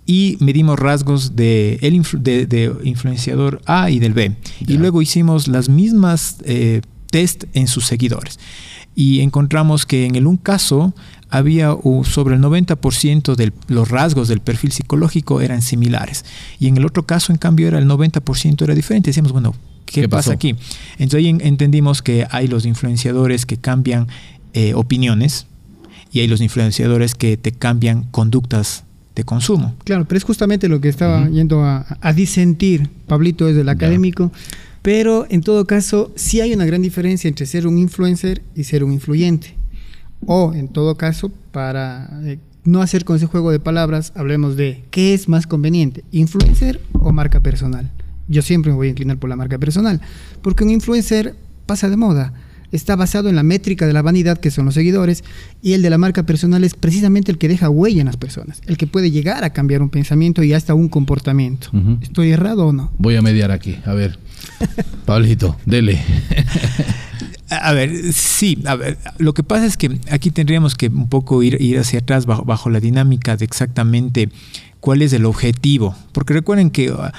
y 0.06 0.37
medimos 0.40 0.78
rasgos 0.78 1.37
de, 1.37 1.78
el 1.82 1.94
influ- 1.94 2.21
de, 2.21 2.47
de 2.47 2.73
influenciador 2.85 3.61
A 3.66 3.90
y 3.90 3.99
del 3.99 4.12
B. 4.14 4.37
Y 4.61 4.75
Ya. 4.75 4.78
luego 4.80 5.00
hicimos 5.02 5.47
las 5.49 5.68
mismas 5.68 6.37
eh, 6.44 6.80
test 7.11 7.44
en 7.54 7.68
sus 7.68 7.87
seguidores. 7.87 8.38
Y 8.94 9.21
encontramos 9.21 9.87
que 9.87 10.04
en 10.06 10.16
el 10.16 10.26
un 10.26 10.37
caso 10.37 10.92
había 11.30 11.73
uh, 11.73 12.04
sobre 12.04 12.35
el 12.35 12.42
90% 12.42 13.37
de 13.37 13.52
los 13.68 13.88
rasgos 13.88 14.28
del 14.28 14.40
perfil 14.40 14.71
psicológico 14.73 15.40
eran 15.40 15.62
similares. 15.62 16.25
Y 16.61 16.66
en 16.66 16.76
el 16.76 16.85
otro 16.85 17.04
caso, 17.06 17.32
en 17.32 17.38
cambio, 17.38 17.68
era 17.68 17.78
el 17.78 17.87
90% 17.88 18.62
era 18.62 18.75
diferente. 18.75 19.09
Decíamos, 19.11 19.32
bueno, 19.32 19.54
¿qué, 19.87 20.02
¿Qué 20.02 20.09
pasa 20.11 20.32
aquí? 20.32 20.56
Entonces 20.99 21.18
ahí 21.18 21.28
en- 21.28 21.40
entendimos 21.40 22.02
que 22.02 22.26
hay 22.30 22.49
los 22.49 22.66
influenciadores 22.66 23.47
que 23.47 23.56
cambian 23.56 24.09
eh, 24.52 24.75
opiniones 24.75 25.47
y 26.12 26.21
hay 26.21 26.26
los 26.28 26.42
influenciadores 26.42 27.14
que 27.14 27.38
te 27.38 27.52
cambian 27.52 28.04
conductas 28.11 28.85
de 29.14 29.25
consumo. 29.25 29.75
Claro, 29.85 30.07
pero 30.07 30.19
es 30.19 30.25
justamente 30.25 30.69
lo 30.69 30.81
que 30.81 30.88
estaba 30.88 31.28
yendo 31.28 31.62
a, 31.62 31.99
a 32.00 32.12
disentir. 32.12 32.88
Pablito 33.07 33.49
es 33.49 33.57
del 33.57 33.69
académico. 33.69 34.33
Pero 34.83 35.26
en 35.31 35.42
todo 35.42 35.64
caso, 35.64 36.12
sí 36.16 36.40
hay 36.40 36.52
una 36.52 36.64
gran 36.64 36.83
diferencia 36.83 37.28
entre 37.28 37.47
ser 37.47 37.66
un 37.69 37.78
influencer 37.78 38.42
y 38.57 38.64
ser 38.64 38.83
un 38.83 38.92
influyente. 38.92 39.54
O 40.26 40.52
en 40.54 40.69
todo 40.69 40.97
caso, 40.97 41.31
para 41.52 42.11
eh, 42.25 42.38
no 42.64 42.83
hacer 42.83 43.04
con 43.04 43.16
ese 43.16 43.26
juego 43.26 43.52
de 43.52 43.61
palabras, 43.61 44.12
hablemos 44.16 44.57
de 44.57 44.85
qué 44.90 45.14
es 45.14 45.28
más 45.28 45.47
conveniente, 45.47 46.04
influencer 46.11 46.81
o 46.95 47.12
marca 47.12 47.40
personal. 47.40 47.90
Yo 48.28 48.42
siempre 48.42 48.73
me 48.73 48.76
voy 48.76 48.88
a 48.88 48.90
inclinar 48.90 49.19
por 49.19 49.31
la 49.31 49.37
marca 49.37 49.59
personal, 49.59 50.00
porque 50.42 50.64
un 50.64 50.71
influencer 50.71 51.37
pasa 51.66 51.88
de 51.88 51.97
moda. 51.97 52.33
Está 52.73 52.97
basado 52.97 53.29
en 53.29 53.37
la 53.37 53.43
métrica 53.43 53.87
de 53.87 53.93
la 53.93 54.02
vanidad, 54.02 54.38
que 54.38 54.50
son 54.50 54.64
los 54.64 54.75
seguidores, 54.75 55.23
y 55.62 55.75
el 55.75 55.83
de 55.83 55.91
la 55.91 55.99
marca 55.99 56.25
personal 56.25 56.64
es 56.64 56.75
precisamente 56.75 57.31
el 57.31 57.38
que 57.38 57.49
deja 57.49 57.71
huella 57.71 58.00
en 58.00 58.07
las 58.07 58.17
personas, 58.17 58.61
el 58.67 58.76
que 58.76 58.87
puede 58.87 59.11
llegar 59.11 59.45
a 59.45 59.50
cambiar 59.50 59.83
un 59.83 59.91
pensamiento 59.91 60.43
y 60.43 60.52
hasta 60.52 60.75
un 60.75 60.88
comportamiento. 60.88 61.69
¿Estoy 62.00 62.31
errado 62.31 62.67
o 62.67 62.73
no? 62.73 62.91
Voy 62.99 63.17
a 63.17 63.23
mediar 63.23 63.50
aquí. 63.50 63.76
A 63.85 63.95
ver. 63.95 64.19
Pablito, 65.05 65.57
dele. 65.67 66.00
A 67.50 67.69
a 67.69 67.73
ver, 67.73 68.12
sí, 68.12 68.59
a 68.64 68.76
ver, 68.76 68.99
lo 69.19 69.35
que 69.35 69.43
pasa 69.43 69.67
es 69.67 69.76
que 69.76 70.00
aquí 70.11 70.31
tendríamos 70.31 70.75
que 70.75 70.88
un 70.88 71.09
poco 71.09 71.43
ir, 71.43 71.61
ir 71.61 71.79
hacia 71.79 72.00
atrás 72.00 72.26
bajo, 72.26 72.45
bajo 72.45 72.71
la 72.71 72.81
dinámica 72.81 73.37
de 73.37 73.45
exactamente 73.45 74.31
cuál 74.83 75.00
es 75.00 75.12
el 75.12 75.25
objetivo. 75.25 75.95
Porque 76.12 76.35
recuerden 76.35 76.71
que, 76.71 76.93
ah, 76.97 77.12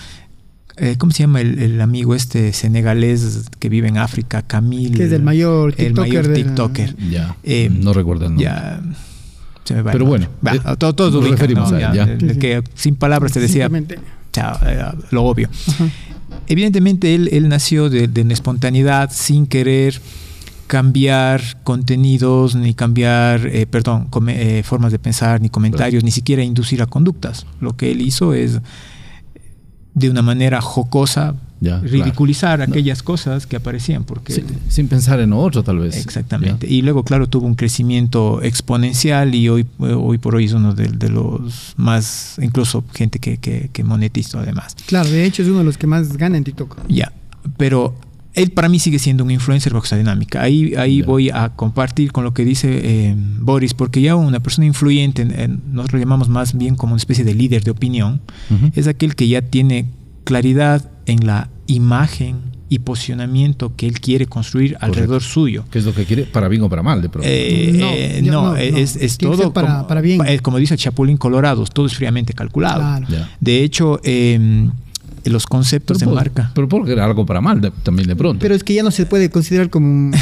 eh, 0.77 0.95
¿cómo 0.97 1.11
se 1.11 1.19
llama 1.23 1.41
el, 1.41 1.59
el 1.59 1.81
amigo 1.81 2.15
este 2.15 2.51
senegalés 2.53 3.45
que 3.59 3.69
vive 3.69 3.87
en 3.87 3.97
África? 3.97 4.41
Camil. 4.41 4.95
Que 4.95 5.05
es 5.05 5.11
el 5.11 5.21
mayor 5.23 5.73
El 5.77 5.93
mayor 5.93 6.23
TikToker 6.23 6.27
de 6.27 6.29
la- 6.29 6.45
TikToker. 6.45 6.95
Ya. 7.09 7.35
Eh, 7.43 7.69
no 7.71 7.93
recuerdo 7.93 8.25
el 8.25 8.31
nombre. 8.31 8.45
Ya. 8.45 8.81
Se 9.63 9.73
me 9.75 9.81
va 9.81 9.91
Pero 9.93 10.05
bueno, 10.05 10.27
Va, 10.45 10.55
eh, 10.55 10.59
todo- 10.77 10.93
todos 10.93 11.13
nos 11.13 11.21
ubican, 11.21 11.37
referimos 11.37 11.71
¿no? 11.71 11.77
a 11.77 11.79
él, 11.79 11.85
Ya, 11.95 12.05
ya. 12.05 12.11
el 12.13 12.37
que 12.37 12.63
sin 12.75 12.95
palabras 12.95 13.31
te 13.31 13.39
decía, 13.39 13.69
chao, 14.33 14.59
eh, 14.65 14.83
lo 15.11 15.23
obvio. 15.23 15.49
Ajá. 15.69 15.85
Evidentemente 16.47 17.15
él, 17.15 17.29
él 17.31 17.47
nació 17.47 17.89
de, 17.89 18.07
de 18.09 18.21
una 18.23 18.33
espontaneidad 18.33 19.09
sin 19.13 19.45
querer 19.47 20.01
cambiar 20.67 21.41
contenidos, 21.63 22.55
ni 22.55 22.73
cambiar, 22.73 23.45
eh, 23.47 23.65
perdón, 23.67 24.07
come- 24.09 24.59
eh, 24.59 24.63
formas 24.63 24.91
de 24.91 24.99
pensar, 24.99 25.39
ni 25.41 25.49
comentarios, 25.49 26.03
ni 26.03 26.11
siquiera 26.11 26.43
inducir 26.43 26.81
a 26.81 26.85
conductas. 26.87 27.45
Lo 27.61 27.75
que 27.77 27.91
él 27.91 28.01
hizo 28.01 28.33
es, 28.33 28.59
de 30.07 30.11
una 30.11 30.21
manera 30.21 30.61
jocosa, 30.61 31.35
Ya, 31.59 31.79
ridiculizar 31.79 32.61
aquellas 32.61 33.01
cosas 33.03 33.47
que 33.47 33.55
aparecían, 33.55 34.03
porque... 34.03 34.43
Sin 34.67 34.87
pensar 34.87 35.19
en 35.19 35.31
otro, 35.33 35.63
tal 35.63 35.79
vez. 35.79 35.95
Exactamente. 35.97 36.67
Y 36.67 36.81
luego, 36.81 37.03
claro, 37.03 37.27
tuvo 37.27 37.47
un 37.47 37.55
crecimiento 37.55 38.41
exponencial 38.41 39.33
y 39.33 39.47
hoy, 39.49 39.65
hoy 39.79 40.17
por 40.17 40.35
hoy 40.35 40.45
es 40.45 40.53
uno 40.53 40.73
de, 40.73 40.87
de 40.87 41.09
los 41.09 41.73
más, 41.77 42.37
incluso 42.41 42.83
gente 42.93 43.19
que, 43.19 43.37
que, 43.37 43.69
que 43.71 43.83
monetiza 43.83 44.39
además. 44.41 44.75
Claro, 44.85 45.09
de 45.09 45.25
hecho 45.25 45.41
es 45.41 45.47
uno 45.47 45.59
de 45.59 45.65
los 45.65 45.77
que 45.77 45.87
más 45.87 46.17
gana 46.17 46.37
en 46.37 46.43
TikTok. 46.43 46.77
Ya, 46.89 47.13
pero 47.57 47.95
él 48.35 48.51
para 48.51 48.67
mí 48.69 48.79
sigue 48.79 48.97
siendo 48.99 49.23
un 49.23 49.31
influencer 49.31 49.73
bajo 49.73 49.85
esa 49.85 49.95
dinámica. 49.97 50.41
Ahí, 50.41 50.73
ahí 50.75 51.01
voy 51.01 51.29
a 51.29 51.49
compartir 51.49 52.11
con 52.11 52.23
lo 52.23 52.33
que 52.33 52.43
dice 52.45 52.69
eh, 52.83 53.15
Boris, 53.17 53.73
porque 53.73 54.01
ya 54.01 54.15
una 54.15 54.39
persona 54.41 54.65
influyente, 54.65 55.21
en- 55.21 55.39
en- 55.39 55.61
nosotros 55.71 55.93
lo 55.93 55.99
llamamos 56.05 56.29
más 56.29 56.57
bien 56.57 56.75
como 56.75 56.93
una 56.93 56.97
especie 56.99 57.23
de 57.23 57.33
líder 57.35 57.63
de 57.63 57.71
opinión, 57.71 58.21
es 58.75 58.87
aquel 58.87 59.15
que 59.15 59.27
ya 59.27 59.41
tiene 59.41 59.85
claridad 60.23 60.89
en 61.05 61.27
la 61.27 61.49
imagen 61.67 62.37
y 62.69 62.79
posicionamiento 62.79 63.75
que 63.75 63.85
él 63.87 63.99
quiere 63.99 64.25
construir 64.25 64.77
alrededor 64.79 65.21
suyo. 65.21 65.63
¿Qué 65.69 65.77
es 65.77 65.85
lo 65.85 65.93
que 65.93 66.05
quiere? 66.05 66.23
Para 66.23 66.47
bien 66.47 66.63
o 66.63 66.69
para 66.69 66.81
mal, 66.81 67.03
de 67.03 67.09
pronto. 67.09 67.27
Eh, 67.31 67.71
No, 67.75 67.91
eh, 67.91 68.21
no, 68.23 68.31
no, 68.31 68.41
no. 68.51 68.55
es, 68.57 68.95
es 68.95 69.17
todo 69.19 69.53
para- 69.53 69.67
como, 69.75 69.87
para 69.87 70.01
bien. 70.01 70.19
eh, 70.25 70.39
como 70.39 70.57
dice 70.57 70.75
Chapulín 70.75 71.17
Colorado, 71.17 71.63
todo 71.65 71.85
es 71.85 71.93
fríamente 71.93 72.33
calculado. 72.33 72.79
Claro. 73.05 73.27
De 73.39 73.63
hecho, 73.63 73.99
eh, 74.03 74.69
los 75.25 75.45
conceptos 75.47 75.99
de 75.99 76.05
marca. 76.07 76.51
Pero 76.53 76.67
porque 76.67 76.91
era 76.91 77.05
algo 77.05 77.25
para 77.25 77.39
mal 77.41 77.61
de- 77.61 77.71
también 77.83 78.07
de 78.07 78.15
pronto. 78.15 78.39
Pero 78.41 78.53
es 78.55 78.63
que 78.63 78.73
ya 78.73 78.83
no 78.83 78.91
se 78.91 79.05
puede 79.05 79.29
considerar 79.29 79.69
como 79.69 79.87
un- 79.87 80.13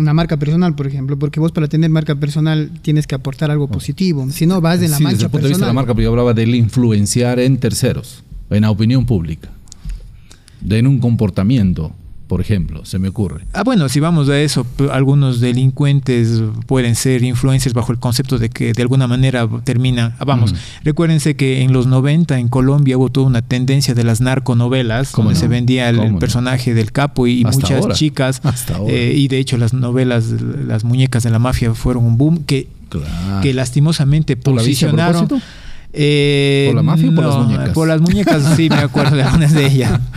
una 0.00 0.12
marca 0.14 0.36
personal, 0.36 0.74
por 0.74 0.86
ejemplo, 0.86 1.18
porque 1.18 1.40
vos 1.40 1.52
para 1.52 1.66
tener 1.68 1.88
marca 1.90 2.14
personal 2.14 2.70
tienes 2.82 3.06
que 3.06 3.14
aportar 3.14 3.50
algo 3.50 3.68
positivo. 3.68 4.26
Si 4.30 4.46
no, 4.46 4.60
vas 4.60 4.80
de 4.80 4.88
la 4.88 4.96
Sí, 4.98 5.04
desde 5.04 5.24
el 5.24 5.30
punto 5.30 5.46
de 5.46 5.48
vista 5.50 5.64
de 5.64 5.70
la 5.70 5.72
marca, 5.74 5.92
porque 5.94 6.04
yo 6.04 6.10
hablaba 6.10 6.34
del 6.34 6.54
influenciar 6.54 7.38
en 7.40 7.56
terceros, 7.58 8.22
en 8.50 8.62
la 8.62 8.70
opinión 8.70 9.06
pública, 9.06 9.48
de 10.60 10.78
en 10.78 10.86
un 10.86 10.98
comportamiento, 10.98 11.92
por 12.34 12.40
ejemplo, 12.40 12.84
se 12.84 12.98
me 12.98 13.06
ocurre. 13.10 13.44
Ah, 13.52 13.62
bueno, 13.62 13.88
si 13.88 14.00
vamos 14.00 14.28
a 14.28 14.40
eso, 14.40 14.66
algunos 14.90 15.38
delincuentes 15.38 16.42
pueden 16.66 16.96
ser 16.96 17.22
influencers 17.22 17.74
bajo 17.74 17.92
el 17.92 18.00
concepto 18.00 18.38
de 18.40 18.48
que 18.50 18.72
de 18.72 18.82
alguna 18.82 19.06
manera 19.06 19.48
terminan. 19.62 20.16
ah, 20.18 20.24
Vamos, 20.24 20.52
Mm. 20.52 20.56
recuérdense 20.82 21.36
que 21.36 21.62
en 21.62 21.72
los 21.72 21.86
90 21.86 22.40
en 22.40 22.48
Colombia 22.48 22.98
hubo 22.98 23.08
toda 23.08 23.28
una 23.28 23.40
tendencia 23.42 23.94
de 23.94 24.02
las 24.02 24.20
narconovelas, 24.20 25.12
¿Cómo 25.12 25.26
donde 25.28 25.38
no? 25.38 25.40
se 25.42 25.46
vendía 25.46 25.88
el, 25.90 26.16
personaje 26.16 26.74
del 26.74 26.90
capo 26.90 27.28
y, 27.28 27.44
Hasta 27.44 27.52
muchas 27.56 27.82
ahora. 27.82 27.94
chicas. 27.94 28.40
Hasta 28.42 28.78
ahora. 28.78 28.92
eh, 28.92 29.12
y 29.14 29.28
de 29.28 29.38
hecho 29.38 29.56
las 29.56 29.72
novelas, 29.72 30.24
las 30.66 30.82
muñecas 30.82 31.22
de 31.22 31.30
la 31.30 31.38
mafia 31.38 31.72
fueron 31.72 32.04
un 32.04 32.18
boom 32.18 32.42
que, 32.44 32.66
Claro. 32.88 33.42
que 33.42 33.54
lastimosamente 33.54 34.34
¿Tú 34.34 34.56
la 34.56 34.62
viste 34.64 34.86
a 34.86 34.90
posicionaron. 34.90 35.40
Eh, 35.96 36.64
¿Por 36.66 36.74
la 36.74 36.82
mafia 36.82 37.08
o 37.10 37.14
por 37.14 37.24
las 37.24 37.36
muñecas? 37.36 37.68
Por 37.70 37.86
las 37.86 38.00
muñecas, 38.00 38.56
sí, 38.56 38.68
me 38.68 38.74
acuerdo 38.78 39.14
de 39.14 39.22
algunas 39.22 39.52
de 39.52 39.66
ellas. 39.66 40.00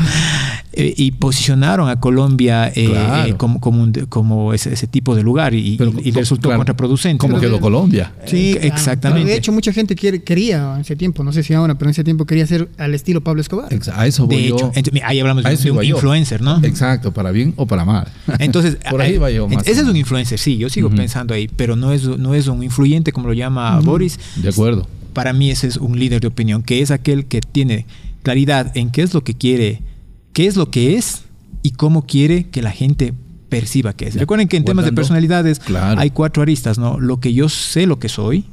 eh, 0.73 0.93
y 0.95 1.11
posicionaron 1.11 1.89
a 1.89 1.99
Colombia 1.99 2.71
eh, 2.75 2.87
Claro. 2.89 3.29
eh, 3.29 3.35
como, 3.37 3.59
como, 3.59 3.81
un- 3.81 3.91
como 4.09 4.53
ese, 4.53 4.73
ese 4.73 4.85
tipo 4.85 5.15
de 5.15 5.23
lugar 5.23 5.53
y, 5.55 5.75
Pero, 5.77 5.91
y 6.03 6.11
co- 6.11 6.19
resultó 6.19 6.49
claro, 6.49 6.59
contraproducente. 6.59 7.17
¿Cómo 7.19 7.35
¿no? 7.37 7.41
quedó 7.41 7.59
Colombia? 7.59 8.13
Sí, 8.25 8.51
Eh, 8.51 8.57
claro. 8.59 8.67
exactamente. 8.75 9.29
De 9.31 9.37
hecho, 9.37 9.51
mucha 9.51 9.71
gente 9.73 9.95
quiere- 9.95 10.21
quería 10.21 10.75
en 10.75 10.81
ese 10.81 10.95
tiempo, 10.95 11.23
no 11.23 11.31
sé 11.31 11.41
si 11.43 11.53
ahora, 11.53 11.75
pero 11.77 11.89
en 11.89 11.91
ese 11.91 12.03
tiempo 12.03 12.25
quería 12.25 12.45
ser 12.45 12.69
al 12.77 12.93
estilo 12.93 13.21
Pablo 13.21 13.41
Escobar. 13.41 13.69
A 13.93 14.07
eso 14.07 14.27
voy 14.27 14.35
De 14.43 14.49
yo. 14.49 14.71
hecho, 14.75 14.91
ahí 15.03 15.19
hablamos 15.19 15.45
A 15.45 15.49
de, 15.49 15.55
de 15.57 15.71
un 15.71 15.81
yo. 15.81 15.95
influencer, 15.95 16.41
¿no? 16.41 16.63
Exacto, 16.63 17.11
para 17.13 17.31
bien 17.31 17.53
o 17.55 17.65
para 17.65 17.83
mal. 17.85 18.07
Entonces, 18.39 18.77
por 18.89 19.01
ahí 19.01 19.17
va 19.17 19.31
yo 19.31 19.47
más. 19.47 19.65
Ese 19.67 19.81
es 19.81 19.87
un 19.87 19.95
influencer, 19.97 20.37
sí, 20.37 20.57
yo 20.57 20.69
sigo 20.69 20.89
pensando 20.89 21.33
ahí, 21.33 21.47
pero 21.47 21.75
no 21.75 21.91
es, 21.93 22.03
no 22.05 22.35
es 22.35 22.47
un 22.47 22.61
influyente 22.63 23.11
como 23.11 23.27
lo 23.27 23.33
llama 23.33 23.79
Boris. 23.79 24.19
De 24.35 24.49
acuerdo. 24.49 24.87
Para 25.13 25.33
mí 25.33 25.49
ese 25.49 25.65
es 25.67 25.77
un 25.77 25.97
líder 25.97 26.21
de 26.21 26.27
opinión, 26.27 26.61
que 26.61 26.81
es 26.81 26.91
aquel 26.91 27.25
que 27.25 27.41
tiene 27.41 27.85
claridad 28.21 28.71
en 28.75 28.91
qué 28.91 29.01
es 29.01 29.13
lo 29.13 29.23
que 29.23 29.33
quiere, 29.33 29.81
qué 30.37 30.45
es 30.45 30.55
lo 30.55 30.69
que 30.69 30.97
es 30.97 31.23
y 31.63 31.71
cómo 31.71 32.05
quiere 32.05 32.43
que 32.43 32.61
la 32.61 32.69
gente 32.69 33.11
perciba 33.49 33.93
que 33.93 34.05
es. 34.05 34.13
Ya, 34.13 34.19
Recuerden 34.19 34.47
que 34.47 34.55
en 34.57 34.65
temas 34.65 34.85
de 34.85 34.93
personalidades 34.93 35.57
Claro. 35.57 35.99
hay 35.99 36.11
cuatro 36.11 36.43
aristas, 36.43 36.77
¿no? 36.77 36.99
Lo 36.99 37.19
que 37.19 37.33
yo 37.33 37.49
sé 37.49 37.87
lo 37.87 37.97
que 37.97 38.07
soy, 38.07 38.45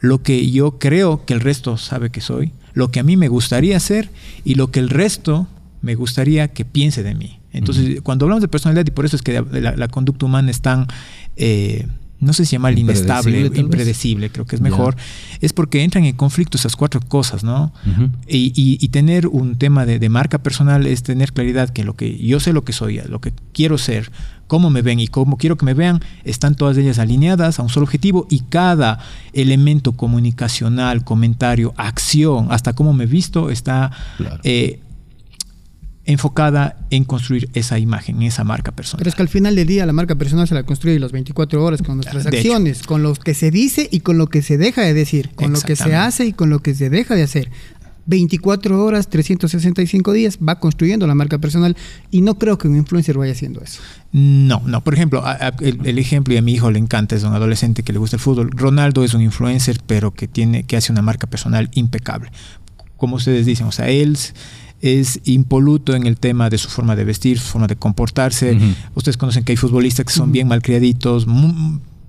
lo 0.00 0.22
que 0.22 0.50
yo 0.50 0.78
creo 0.78 1.26
que 1.26 1.34
el 1.34 1.40
resto 1.40 1.76
sabe 1.76 2.08
que 2.08 2.22
soy, 2.22 2.52
lo 2.72 2.90
que 2.90 3.00
a 3.00 3.02
mí 3.02 3.18
me 3.18 3.28
gustaría 3.28 3.78
ser 3.78 4.08
y 4.42 4.54
lo 4.54 4.70
que 4.70 4.80
el 4.80 4.88
resto 4.88 5.46
me 5.82 5.96
gustaría 5.96 6.48
que 6.48 6.64
piense 6.64 7.02
de 7.02 7.14
mí. 7.14 7.40
Entonces, 7.52 8.00
cuando 8.00 8.24
hablamos 8.24 8.40
de 8.40 8.48
personalidad, 8.48 8.86
y 8.86 8.90
por 8.90 9.04
eso 9.04 9.14
es 9.16 9.20
que 9.20 9.44
la, 9.52 9.76
la 9.76 9.88
conducta 9.88 10.24
humana 10.24 10.50
es 10.50 10.62
tan, 10.62 10.86
eh, 11.36 11.86
no 12.20 12.32
sé 12.32 12.44
si 12.44 12.52
llamarla 12.56 12.80
Impredecible, 12.80 13.38
inestable, 13.38 13.60
impredecible, 13.60 14.30
creo 14.30 14.44
que 14.44 14.56
es 14.56 14.62
mejor, 14.62 14.96
es 15.40 15.52
porque 15.52 15.84
entran 15.84 16.04
en 16.04 16.16
conflicto 16.16 16.56
esas 16.58 16.74
cuatro 16.74 17.00
cosas, 17.00 17.44
¿no? 17.44 17.72
Y, 18.26 18.52
y- 18.56 18.78
y 18.80 18.88
tener 18.88 19.26
un 19.28 19.56
tema 19.56 19.86
de, 19.86 19.98
de 19.98 20.08
marca 20.08 20.38
personal 20.38 20.86
es 20.86 21.02
tener 21.02 21.32
claridad 21.32 21.70
que 21.70 21.84
lo 21.84 21.94
que 21.94 22.18
yo 22.18 22.40
sé 22.40 22.52
lo 22.52 22.64
que 22.64 22.72
soy, 22.72 23.00
lo 23.08 23.20
que 23.20 23.32
quiero 23.52 23.78
ser, 23.78 24.10
cómo 24.48 24.68
me 24.70 24.82
ven 24.82 24.98
y 24.98 25.06
cómo 25.08 25.36
quiero 25.36 25.56
que 25.56 25.64
me 25.66 25.74
vean, 25.74 26.00
están 26.24 26.54
todas 26.56 26.76
ellas 26.78 26.98
alineadas 26.98 27.58
a 27.58 27.62
un 27.62 27.68
solo 27.68 27.84
objetivo 27.84 28.26
y 28.30 28.40
cada 28.40 28.98
elemento 29.32 29.92
comunicacional, 29.92 31.04
comentario, 31.04 31.72
acción, 31.76 32.48
hasta 32.50 32.72
cómo 32.72 32.92
me 32.92 33.04
he 33.04 33.06
visto, 33.06 33.50
está 33.50 33.90
Claro. 34.16 34.40
eh, 34.44 34.80
enfocada 36.08 36.76
en 36.90 37.04
construir 37.04 37.48
esa 37.54 37.78
imagen, 37.78 38.22
esa 38.22 38.42
marca 38.42 38.72
personal. 38.72 38.98
Pero 39.00 39.10
es 39.10 39.14
que 39.14 39.22
al 39.22 39.28
final 39.28 39.54
del 39.54 39.66
día 39.68 39.86
la 39.86 39.92
marca 39.92 40.14
personal 40.16 40.48
se 40.48 40.54
la 40.54 40.62
construye 40.64 40.98
las 40.98 41.12
24 41.12 41.62
horas 41.64 41.82
con 41.82 41.96
nuestras 41.96 42.24
De 42.24 42.30
hecho. 42.30 42.38
acciones, 42.48 42.82
con 42.82 43.02
lo 43.02 43.14
que 43.14 43.34
se 43.34 43.50
dice 43.50 43.88
y 43.92 44.00
con 44.00 44.18
lo 44.18 44.26
que 44.28 44.42
se 44.42 44.56
deja 44.58 44.82
de 44.82 44.94
decir, 44.94 45.30
con 45.36 45.52
lo 45.52 45.60
que 45.60 45.76
se 45.76 45.94
hace 45.94 46.24
y 46.26 46.32
con 46.32 46.50
lo 46.50 46.60
que 46.60 46.74
se 46.74 46.90
deja 46.90 47.14
de 47.14 47.22
hacer. 47.22 47.50
24 48.06 48.82
horas, 48.82 49.08
365 49.10 50.12
días 50.14 50.38
va 50.38 50.58
construyendo 50.58 51.06
la 51.06 51.14
marca 51.14 51.36
personal 51.36 51.76
y 52.10 52.22
no 52.22 52.38
creo 52.38 52.56
que 52.56 52.66
un 52.66 52.76
influencer 52.76 53.18
vaya 53.18 53.32
haciendo 53.32 53.60
eso. 53.60 53.82
No, 54.12 54.62
no. 54.64 54.82
Por 54.82 54.94
ejemplo, 54.94 55.22
a- 55.26 55.32
a- 55.32 55.52
el, 55.60 55.80
el 55.84 55.98
ejemplo 55.98 56.32
y 56.32 56.38
a 56.38 56.42
mi 56.42 56.54
hijo 56.54 56.70
le 56.70 56.78
encanta 56.78 57.16
es 57.16 57.22
un 57.24 57.34
adolescente 57.34 57.82
que 57.82 57.92
le 57.92 57.98
gusta 57.98 58.16
el 58.16 58.20
fútbol. 58.20 58.50
Ronaldo 58.52 59.04
es 59.04 59.12
un 59.12 59.20
influencer, 59.20 59.80
pero 59.86 60.14
que 60.14 60.26
tiene, 60.26 60.62
que 60.64 60.78
hace 60.78 60.90
una 60.90 61.02
marca 61.02 61.26
personal 61.26 61.68
impecable. 61.74 62.30
Como 62.96 63.16
ustedes 63.16 63.44
dicen, 63.44 63.66
o 63.66 63.72
sea, 63.72 63.88
él 63.90 64.16
es 64.80 65.20
impoluto 65.24 65.94
en 65.96 66.06
el 66.06 66.16
tema 66.18 66.50
de 66.50 66.58
su 66.58 66.68
forma 66.68 66.94
de 66.96 67.04
vestir, 67.04 67.38
su 67.38 67.46
forma 67.48 67.66
de 67.66 67.76
comportarse. 67.76 68.58
Ustedes 68.94 69.16
conocen 69.16 69.44
que 69.44 69.52
hay 69.52 69.56
futbolistas 69.56 70.06
que 70.06 70.12
son 70.12 70.30
bien 70.32 70.46
malcriaditos, 70.48 71.26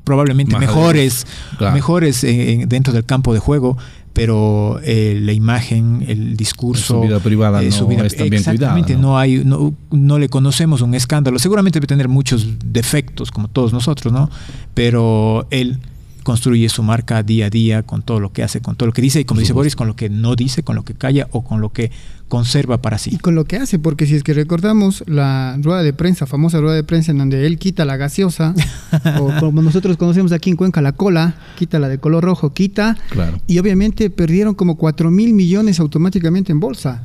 probablemente 0.03 0.57
mejores, 0.57 1.25
Claro. 1.57 1.73
mejores 1.75 2.23
en- 2.23 2.61
en- 2.61 2.69
dentro 2.69 2.93
del 2.93 3.05
campo 3.05 3.33
de 3.33 3.39
juego, 3.39 3.77
pero 4.13 4.79
eh, 4.83 5.19
la 5.21 5.33
imagen, 5.33 6.03
el 6.07 6.35
discurso, 6.35 6.95
Su 6.95 7.01
vida 7.01 7.19
privada 7.19 7.61
eh, 7.63 7.71
su 7.71 7.83
no 7.83 7.89
vida- 7.89 8.05
es 8.05 8.15
tan 8.15 8.29
bien 8.29 8.39
exactamente, 8.41 8.93
cuidada, 8.95 9.01
¿no? 9.01 9.07
no 9.09 9.17
hay, 9.19 9.43
no, 9.45 9.73
no 9.91 10.17
le 10.19 10.29
conocemos 10.29 10.81
un 10.81 10.95
escándalo. 10.95 11.38
Seguramente 11.39 11.77
debe 11.79 11.88
tener 11.88 12.07
muchos 12.07 12.47
defectos, 12.65 13.29
como 13.31 13.47
todos 13.49 13.71
nosotros, 13.71 14.11
¿no? 14.11 14.29
Pero 14.73 15.47
él 15.51 15.77
construye 16.29 16.69
su 16.69 16.83
marca 16.83 17.24
día 17.24 17.48
a 17.48 17.50
día 17.50 17.81
con 17.81 18.03
todo 18.03 18.19
lo 18.19 18.31
que 18.31 18.43
hace, 18.43 18.62
con 18.62 18.75
todo 18.75 18.86
lo 18.86 18.93
que 18.93 19.01
dice, 19.01 19.19
y 19.19 19.25
como 19.25 19.39
dice. 19.39 19.51
Boris, 19.51 19.75
con 19.75 19.88
lo 19.88 19.95
que 19.95 20.09
no 20.09 20.36
dice, 20.36 20.62
con 20.62 20.75
lo 20.75 20.83
que 20.83 20.93
calla 20.93 21.27
o 21.31 21.43
con 21.43 21.59
lo 21.59 21.74
que 21.74 21.89
conserva 22.27 22.83
para 22.83 22.98
Y 22.98 23.00
sí. 23.00 23.17
con 23.17 23.33
lo 23.33 23.45
que 23.45 23.57
hace, 23.57 23.79
porque 23.79 24.05
si 24.05 24.13
es 24.13 24.21
que 24.21 24.36
recordamos 24.36 25.03
la 25.07 25.57
rueda 25.59 25.81
de 25.81 25.91
prensa, 25.91 26.27
famosa 26.27 26.59
rueda 26.59 26.75
de 26.75 26.83
prensa 26.83 27.12
en 27.12 27.17
donde 27.17 27.48
él 27.48 27.57
quita 27.57 27.83
la 27.83 27.98
gaseosa, 27.98 28.53
o 29.19 29.31
como 29.39 29.63
nosotros 29.63 29.98
conocemos 29.98 30.31
aquí 30.31 30.51
en 30.51 30.55
Cuenca, 30.55 30.81
la 30.81 30.91
cola, 30.91 31.36
quita 31.57 31.79
la 31.79 31.88
de 31.89 31.98
color 31.98 32.24
rojo, 32.24 32.53
quita, 32.53 32.95
Claro. 33.09 33.41
y 33.48 33.57
obviamente 33.57 34.12
perdieron 34.12 34.53
como 34.53 34.77
4 34.77 35.09
mil 35.09 35.33
millones 35.33 35.79
automáticamente 35.79 36.51
en 36.51 36.59
bolsa. 36.59 37.01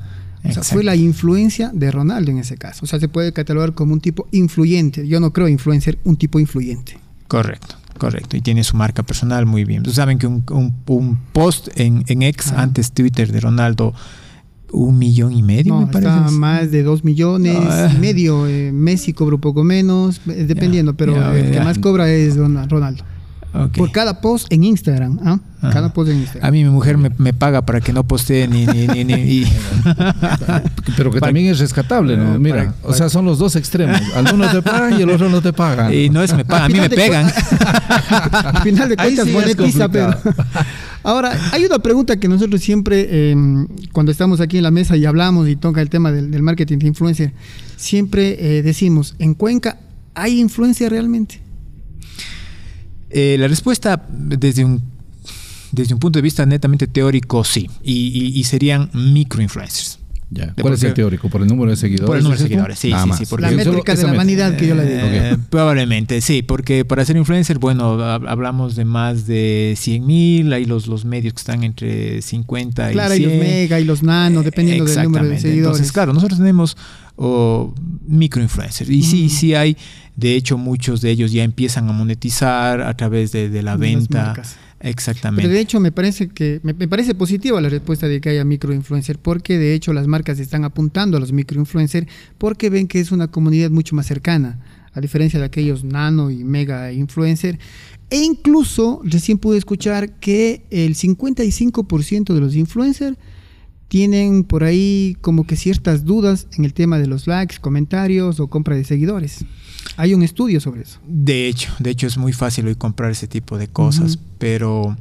O 0.47 0.52
sea, 0.52 0.62
fue 0.62 0.85
la 0.85 0.95
influencia 0.97 1.71
de 1.73 1.90
Ronaldo 1.90 2.31
en 2.31 2.37
ese 2.37 2.59
caso. 2.59 2.85
O 2.85 2.87
sea, 2.87 3.00
se 3.00 3.09
puede 3.09 3.33
catalogar 3.33 3.73
como 3.73 3.95
un 3.95 4.00
tipo 4.02 4.28
influyente. 4.33 5.09
Yo 5.09 5.19
no 5.19 5.33
creo 5.33 5.49
influencer, 5.49 5.99
un 6.04 6.16
tipo 6.19 6.38
influyente. 6.38 6.99
Correcto, 7.26 7.76
correcto. 7.99 8.37
Y 8.37 8.41
tiene 8.41 8.65
su 8.65 8.76
marca 8.76 9.02
personal 9.02 9.47
muy 9.47 9.65
bien. 9.65 9.80
Ustedes 9.80 9.97
saben 9.97 10.19
que 10.19 10.26
un, 10.26 10.45
un- 10.50 10.75
un 10.87 11.19
post 11.33 11.69
en, 11.76 12.04
en 12.09 12.23
ex, 12.23 12.52
Ah. 12.52 12.63
antes 12.63 12.93
Twitter 12.93 13.30
de 13.33 13.41
Ronaldo, 13.41 13.95
un 14.73 14.99
millón 14.99 15.33
y 15.33 15.43
medio, 15.43 15.75
No, 15.75 15.80
me 15.83 15.87
parece. 15.87 16.11
está 16.17 16.30
más 16.33 16.71
de 16.73 16.83
2 16.83 17.04
millones 17.04 17.54
No, 17.54 17.63
y 17.63 17.95
eh. 17.95 17.99
medio. 18.00 18.47
Eh, 18.49 18.73
Messi 18.73 19.13
cobra 19.13 19.37
un 19.37 19.41
poco 19.41 19.63
menos, 19.63 20.21
eh, 20.28 20.45
dependiendo, 20.49 20.95
pero 20.95 21.33
el 21.33 21.50
que 21.52 21.61
más 21.61 21.78
cobra 21.78 22.11
es 22.11 22.37
Ron- 22.37 22.69
Ronaldo. 22.69 23.04
Por 23.76 23.93
cada 23.93 24.21
post 24.21 24.47
en 24.52 24.64
Instagram. 24.64 25.21
¿ah? 25.25 25.38
Cada 25.73 25.93
post 25.93 26.10
en 26.10 26.19
Instagram. 26.21 26.49
A 26.49 26.50
mí 26.50 26.64
mi 26.64 26.71
mujer 26.71 26.99
me, 26.99 27.10
me 27.19 27.32
paga 27.32 27.64
para 27.64 27.80
que 27.80 27.93
no 27.93 28.02
postee 28.04 28.49
ni... 28.49 28.67
ni, 28.67 28.86
ni, 28.88 29.04
ni- 29.04 29.14
y- 29.14 29.45
Pero 30.97 31.10
que 31.10 31.21
Para- 31.21 31.28
también 31.30 31.47
es 31.52 31.58
rescatable, 31.58 32.17
¿no? 32.17 32.38
Mira, 32.38 32.75
para- 32.75 32.75
o 32.82 32.93
sea, 32.95 33.08
son 33.08 33.25
los 33.25 33.38
dos 33.38 33.56
extremos. 33.56 33.99
Algunos 34.17 34.50
te 34.52 34.60
pagan 34.62 34.99
y 34.99 35.02
el 35.02 35.10
otro 35.10 35.28
no 35.28 35.40
te 35.40 35.52
pagan. 35.52 35.93
y 35.95 36.10
no 36.10 36.23
es 36.23 36.34
me 36.34 36.45
pagan, 36.45 36.64
a 36.64 36.69
mí 36.75 36.80
me 36.80 36.90
pegan. 36.90 37.26
Al 38.32 38.62
final 38.62 38.88
de 38.88 38.97
cuentas 38.97 39.25
sí 39.25 39.30
es 39.30 39.34
monetiza, 39.34 39.88
pero. 39.88 40.12
complicado. 40.12 40.45
Ahora, 41.06 41.38
hay 41.52 41.64
una 41.67 41.78
pregunta 41.80 42.17
que 42.17 42.28
nosotros 42.28 42.62
siempre, 42.62 43.06
eh, 43.10 43.36
cuando 43.93 44.10
estamos 44.10 44.40
aquí 44.40 44.56
en 44.56 44.62
la 44.62 44.71
mesa 44.71 44.97
y 44.97 45.04
hablamos 45.04 45.49
y 45.49 45.56
toca 45.56 45.82
el 45.82 45.90
tema 45.90 46.10
del, 46.10 46.30
del 46.30 46.43
marketing 46.43 46.78
de 46.78 46.86
influencer, 46.86 47.32
siempre 47.76 48.36
eh, 48.58 48.62
decimos, 48.62 49.14
¿en 49.19 49.34
Cuenca 49.34 49.76
hay 50.14 50.40
influencia 50.40 50.88
realmente? 50.88 51.40
Eh, 53.15 53.37
la 53.39 53.47
respuesta 53.49 54.05
desde 54.11 54.65
un, 54.65 54.83
desde 55.73 55.95
un 55.95 56.00
punto 56.00 56.19
de 56.19 56.23
vista 56.23 56.45
netamente 56.45 56.87
teórico, 56.89 57.45
sí. 57.45 57.71
Y, 57.83 57.93
y- 58.09 58.39
y 58.41 58.45
serían 58.45 58.91
microinfluencers. 58.93 59.99
Ya. 60.31 60.53
¿Cuál 60.61 60.75
es 60.75 60.83
el 60.83 60.95
teórico? 60.95 61.29
¿Por 61.29 61.43
el 61.43 61.47
número 61.47 61.71
de 61.71 61.77
seguidores? 61.77 62.07
Por 62.09 62.17
el 62.17 62.25
número 62.25 62.41
de 62.41 62.49
seguidores, 62.49 62.79
sí, 62.79 62.91
Nada 62.91 63.05
sí, 63.05 63.09
más. 63.11 63.19
sí, 63.19 63.27
porque 63.29 63.43
La 63.43 63.50
métrica 63.53 63.95
de 63.95 64.03
la 64.03 64.13
vanidad 64.15 64.57
que 64.57 64.67
yo 64.67 64.75
le 64.75 64.85
digo. 64.85 65.00
Eh, 65.07 65.37
Probablemente, 65.49 66.21
sí, 66.23 66.43
porque 66.43 66.85
para 66.85 67.05
ser 67.05 67.17
influencer, 67.17 67.59
bueno, 67.61 67.99
hab- 67.99 68.29
hablamos 68.29 68.75
de 68.75 68.85
más 68.85 69.29
de 69.29 69.75
100 69.77 70.05
mil, 70.05 70.53
hay 70.53 70.65
los, 70.65 70.89
los 70.89 71.05
medios 71.05 71.35
que 71.35 71.39
están 71.39 71.63
entre 71.63 72.21
50 72.21 72.91
Claro, 72.91 73.15
y 73.15 73.19
hay 73.19 73.25
100. 73.27 73.31
los 73.39 73.47
mega 73.49 73.79
y 73.81 73.85
los 73.85 74.03
nano, 74.03 74.43
dependiendo 74.43 74.87
del 74.87 75.05
número 75.05 75.29
de 75.29 75.39
seguidores. 75.39 75.57
Entonces, 75.77 75.93
claro, 75.93 76.13
nosotros 76.13 76.39
tenemos 76.41 76.77
oh, 77.17 77.75
microinfluencers. 78.07 78.91
Y 78.91 79.03
sí, 79.03 79.25
Mm. 79.25 79.29
sí 79.31 79.55
hay, 79.55 79.77
de 80.17 80.35
hecho, 80.37 80.59
muchos 80.59 81.00
de 81.00 81.11
ellos 81.11 81.33
ya 81.33 81.45
empiezan 81.45 81.89
a 81.89 81.93
monetizar 81.93 82.81
a 82.83 82.97
través 82.97 83.33
de, 83.33 83.49
de 83.49 83.63
la 83.63 83.77
De 83.77 83.87
venta. 83.87 84.35
Exactamente. 84.81 85.43
Pero 85.43 85.55
de 85.55 85.61
hecho 85.61 85.81
me 85.81 85.93
parece 85.93 86.29
que 86.29 86.61
me, 86.63 86.75
me 86.75 86.87
parece 86.87 87.15
positiva 87.15 87.59
la 87.61 87.71
respuesta 87.71 88.07
de 88.07 88.21
que 88.21 88.29
haya 88.29 88.45
microinfluencer 88.45 89.19
porque 89.19 89.57
de 89.57 89.73
hecho 89.73 89.95
las 89.95 90.07
marcas 90.07 90.39
están 90.39 90.63
apuntando 90.65 91.17
a 91.17 91.21
los 91.21 91.33
microinfluencers 91.33 92.07
porque 92.37 92.69
ven 92.69 92.87
que 92.87 93.00
es 93.00 93.11
una 93.11 93.29
comunidad 93.29 93.71
mucho 93.71 93.95
más 93.97 94.05
cercana 94.07 94.59
a 94.93 95.00
diferencia 95.00 95.41
de 95.41 95.47
aquellos 95.47 95.85
nano 95.85 96.31
y 96.31 96.45
mega 96.45 96.93
influencer 96.93 97.59
e 98.11 98.19
incluso 98.19 99.00
recién 99.05 99.39
pude 99.39 99.57
escuchar 99.57 100.19
que 100.21 100.67
el 100.71 100.95
55% 100.97 102.35
de 102.35 102.41
los 102.41 102.55
influencers 102.55 103.17
tienen 103.95 104.43
por 104.43 104.65
ahí 104.65 105.17
como 105.21 105.47
que 105.47 105.54
ciertas 105.54 106.04
dudas 106.04 106.49
en 106.59 106.65
el 106.65 106.75
tema 106.75 106.99
de 106.99 107.07
los 107.07 107.28
likes, 107.28 107.59
comentarios 107.61 108.41
o 108.41 108.49
compra 108.49 108.75
de 108.75 108.83
seguidores. 108.83 109.45
Hay 109.97 110.15
un 110.15 110.25
estudio 110.25 110.61
sobre 110.61 110.83
eso. 110.83 110.99
De 111.07 111.47
hecho, 111.47 111.73
de 111.78 111.91
hecho 111.91 112.09
es 112.09 112.19
muy 112.19 112.33
fácil 112.33 112.67
hoy 112.67 112.75
comprar 112.75 113.13
ese 113.13 113.28
tipo 113.28 113.57
de 113.57 113.69
cosas, 113.69 114.19
pero 114.39 114.97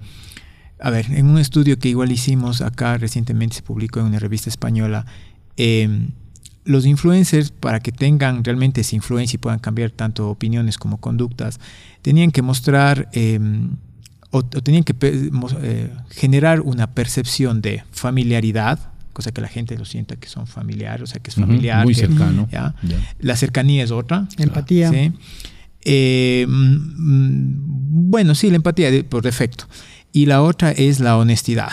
a 0.80 0.90
ver, 0.92 1.08
en 1.10 1.26
un 1.26 1.40
estudio 1.40 1.80
que 1.80 1.90
igual 1.90 2.12
hicimos 2.12 2.62
acá 2.62 3.00
recientemente 3.00 3.56
se 3.56 3.62
publicó 3.64 4.00
en 4.00 4.06
una 4.06 4.20
revista 4.20 4.52
española, 4.52 5.08
eh, 5.58 5.90
los 6.64 6.86
influencers 6.86 7.50
para 7.50 7.80
que 7.80 7.92
tengan 7.92 8.44
realmente 8.44 8.82
esa 8.82 8.96
influencia 8.96 9.38
y 9.38 9.40
puedan 9.40 9.58
cambiar 9.58 9.90
tanto 9.90 10.30
opiniones 10.30 10.78
como 10.78 11.00
conductas, 11.00 11.60
tenían 12.04 12.30
que 12.30 12.44
mostrar 12.44 13.10
eh, 13.14 13.40
o, 14.34 14.40
o 14.40 14.42
tenían 14.42 14.84
que 14.84 14.94
eh, 15.02 15.90
generar 16.10 16.60
una 16.62 16.88
percepción 16.94 17.62
de 17.62 17.84
familiaridad, 17.92 18.80
cosa 19.14 19.32
que 19.32 19.42
la 19.42 19.48
gente 19.48 19.78
lo 19.78 19.86
sienta 19.86 20.16
que 20.16 20.28
son 20.28 20.48
familiares, 20.48 21.02
o 21.04 21.08
sea 21.08 21.22
que 21.22 21.30
es 21.30 21.36
familiar. 21.36 21.84
muy 21.86 21.94
que- 21.94 22.02
cercano. 22.08 22.48
La 23.20 23.36
cercanía 23.38 23.84
es 23.84 23.92
otra. 23.92 24.28
Empatía. 24.38 24.90
¿sí? 24.90 25.12
Eh, 25.86 26.46
mm, 26.48 26.52
mm, 26.54 28.10
bueno, 28.12 28.36
sí, 28.36 28.50
la 28.50 28.56
empatía 28.58 28.90
de- 28.92 29.04
por 29.04 29.22
defecto. 29.24 29.66
Y 30.12 30.26
la 30.26 30.42
otra 30.42 30.72
es 30.72 31.00
la 31.00 31.18
honestidad. 31.18 31.72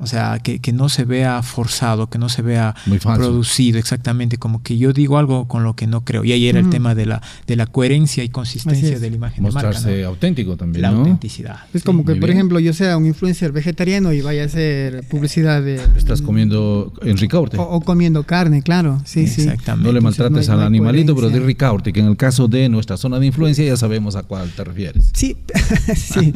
O 0.00 0.06
sea, 0.06 0.38
que, 0.42 0.60
que, 0.60 0.72
no 0.72 0.88
se 0.88 1.04
vea 1.04 1.42
forzado, 1.42 2.08
que 2.08 2.18
no 2.18 2.28
se 2.28 2.42
vea 2.42 2.74
producido, 3.16 3.78
exactamente, 3.78 4.38
como 4.38 4.62
que 4.62 4.78
yo 4.78 4.92
digo 4.92 5.18
algo 5.18 5.46
con 5.46 5.62
lo 5.64 5.76
que 5.76 5.86
no 5.86 6.04
creo. 6.04 6.24
Y 6.24 6.32
ahí 6.32 6.48
era 6.48 6.60
Mm. 6.60 6.64
el 6.64 6.70
tema 6.70 6.94
de 6.94 7.06
la, 7.06 7.22
de 7.46 7.56
la 7.56 7.66
coherencia 7.66 8.24
y 8.24 8.28
consistencia 8.30 8.98
de 8.98 9.10
la 9.10 9.16
imagen 9.16 9.42
Mostrarse 9.42 9.80
de 9.88 9.94
marca. 9.96 10.02
¿no? 10.02 10.08
auténtico 10.08 10.56
también, 10.56 10.82
La 10.82 10.90
¿no? 10.90 10.98
autenticidad. 10.98 11.56
Es 11.74 11.82
sí. 11.82 11.86
como 11.86 12.04
que, 12.04 12.12
muy 12.12 12.20
por 12.20 12.28
bien. 12.28 12.38
ejemplo, 12.38 12.60
yo 12.60 12.72
sea 12.72 12.96
un 12.96 13.06
influencer 13.06 13.52
vegetariano 13.52 14.12
y 14.12 14.20
vaya 14.20 14.42
a 14.42 14.46
hacer 14.46 15.04
publicidad 15.08 15.62
de... 15.62 15.76
Estás 15.96 16.22
comiendo 16.22 16.92
en 17.02 17.16
Ricaurte. 17.16 17.58
O, 17.58 17.62
o 17.62 17.80
comiendo 17.82 18.24
carne, 18.24 18.62
claro. 18.62 19.00
Sí, 19.04 19.26
sí. 19.26 19.42
Exactamente. 19.42 19.86
No 19.86 19.92
le 19.92 19.98
Entonces, 19.98 20.20
maltrates 20.20 20.48
no 20.48 20.54
hay- 20.54 20.60
al 20.60 20.66
animalito, 20.66 21.14
pero 21.14 21.28
de. 21.30 21.40
Ricaurte, 21.40 21.92
que 21.92 22.00
en 22.00 22.06
el 22.06 22.16
caso 22.16 22.48
de 22.48 22.68
nuestra 22.68 22.96
zona 22.96 23.18
de 23.18 23.26
influencia 23.26 23.64
ya 23.64 23.76
sabemos 23.76 24.16
a 24.16 24.22
cuál 24.22 24.50
te 24.50 24.62
refieres. 24.64 25.10
Sí, 25.14 25.36
sí. 25.96 26.32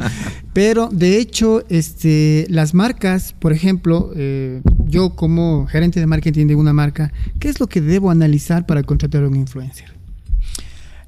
Pero 0.53 0.89
de 0.91 1.17
hecho, 1.19 1.63
este, 1.69 2.45
las 2.49 2.73
marcas, 2.73 3.33
por 3.39 3.53
ejemplo, 3.55 4.11
eh, 4.15 4.61
yo 4.85 5.15
como 5.15 5.65
gerente 5.67 5.99
de 5.99 6.05
marketing 6.07 6.47
de 6.47 6.55
una 6.55 6.73
marca, 6.73 7.11
¿qué 7.39 7.49
es 7.49 7.59
lo 7.59 7.67
que 7.67 7.81
debo 7.81 8.11
analizar 8.11 8.65
para 8.65 8.83
contratar 8.83 9.23
a 9.23 9.27
un 9.27 9.35
influencer? 9.35 9.93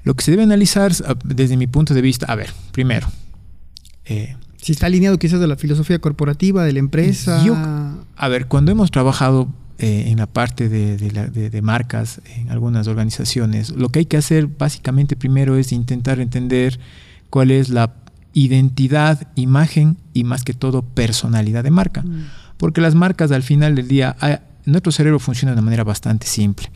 Lo 0.04 0.16
que 0.16 0.24
se 0.24 0.32
debe 0.32 0.44
analizar 0.44 0.92
a- 1.06 1.16
desde 1.24 1.58
mi 1.58 1.68
punto 1.68 1.94
de 1.94 2.02
vista, 2.02 2.26
a 2.28 2.36
ver, 2.36 2.50
primero, 2.72 3.08
eh, 4.06 4.36
Si 4.60 4.72
está 4.74 4.88
alineado 4.88 5.18
quizás 5.20 5.40
de 5.40 5.48
la 5.48 5.56
filosofía 5.56 6.00
corporativa 6.00 6.64
de 6.66 6.74
la 6.74 6.80
empresa. 6.80 7.42
Yo- 7.46 7.56
a 7.56 8.28
ver, 8.28 8.48
cuando 8.48 8.72
hemos 8.72 8.90
trabajado 8.92 9.48
eh, 9.80 10.06
en 10.08 10.18
la 10.18 10.26
parte 10.26 10.68
de, 10.70 10.98
de 10.98 11.12
la- 11.12 11.28
de- 11.28 11.52
de 11.52 11.62
marcas 11.62 12.20
en 12.36 12.50
algunas 12.50 12.88
organizaciones, 12.88 13.70
lo 13.70 13.90
que 13.90 14.00
hay 14.00 14.06
que 14.06 14.18
hacer 14.18 14.48
básicamente 14.48 15.16
primero 15.16 15.56
es 15.56 15.72
intentar 15.72 16.20
entender 16.20 16.80
cuál 17.30 17.52
es 17.52 17.70
la 17.70 17.94
identidad, 18.38 19.28
imagen 19.36 19.98
y 20.14 20.24
más 20.24 20.44
que 20.44 20.54
todo 20.54 20.84
personalidad 20.84 21.64
de 21.64 21.72
marca. 21.72 22.04
Mm. 22.04 22.28
Porque 22.58 22.82
las 22.82 22.94
marcas 22.94 23.32
al 23.32 23.42
final 23.42 23.76
del 23.76 23.88
día, 23.88 24.16
nuestro 24.66 24.92
cerebro 24.92 25.20
funciona 25.20 25.52
de 25.52 25.56
una 25.56 25.64
manera 25.64 25.84
bastante 25.84 26.28
simple. 26.28 26.70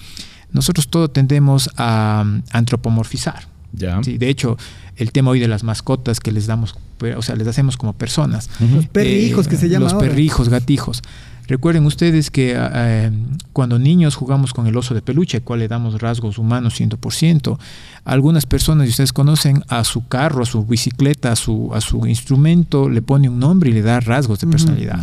Nosotros 0.51 0.87
todo 0.89 1.09
tendemos 1.09 1.69
a 1.77 2.23
mm, 2.25 2.43
antropomorfizar. 2.51 3.47
Ya. 3.73 4.01
Sí, 4.03 4.17
de 4.17 4.29
hecho, 4.29 4.57
el 4.95 5.11
tema 5.11 5.31
hoy 5.31 5.39
de 5.39 5.47
las 5.47 5.63
mascotas 5.63 6.19
que 6.19 6.31
les 6.31 6.47
damos, 6.47 6.75
o 7.15 7.21
sea, 7.21 7.35
les 7.35 7.47
hacemos 7.47 7.77
como 7.77 7.93
personas. 7.93 8.49
Los 8.73 8.87
perrijos 8.87 9.47
que 9.47 9.55
se 9.55 9.69
llama 9.69 9.85
Los 9.85 9.93
ahora. 9.93 10.07
perrijos, 10.07 10.49
gatijos. 10.49 11.03
Recuerden 11.51 11.85
ustedes 11.85 12.31
que 12.31 12.55
ah, 12.55 12.71
eh, 12.73 13.11
cuando 13.51 13.77
niños 13.77 14.15
jugamos 14.15 14.53
con 14.53 14.67
el 14.67 14.77
oso 14.77 14.93
de 14.93 15.01
peluche, 15.01 15.35
al 15.37 15.43
cual 15.43 15.59
le 15.59 15.67
damos 15.67 15.99
rasgos 16.01 16.37
humanos 16.37 16.79
100%, 16.79 17.57
algunas 18.05 18.45
personas, 18.45 18.87
y 18.87 18.91
ustedes 18.91 19.11
conocen, 19.11 19.61
a 19.67 19.83
su 19.83 20.07
carro, 20.07 20.43
a 20.43 20.45
su 20.45 20.65
bicicleta, 20.65 21.33
a 21.33 21.35
su, 21.35 21.71
a 21.73 21.81
su 21.81 22.07
instrumento, 22.07 22.87
le 22.87 23.01
pone 23.01 23.27
un 23.27 23.37
nombre 23.37 23.69
y 23.69 23.73
le 23.73 23.81
da 23.81 23.99
rasgos 23.99 24.39
de 24.39 24.47
personalidad. 24.47 25.01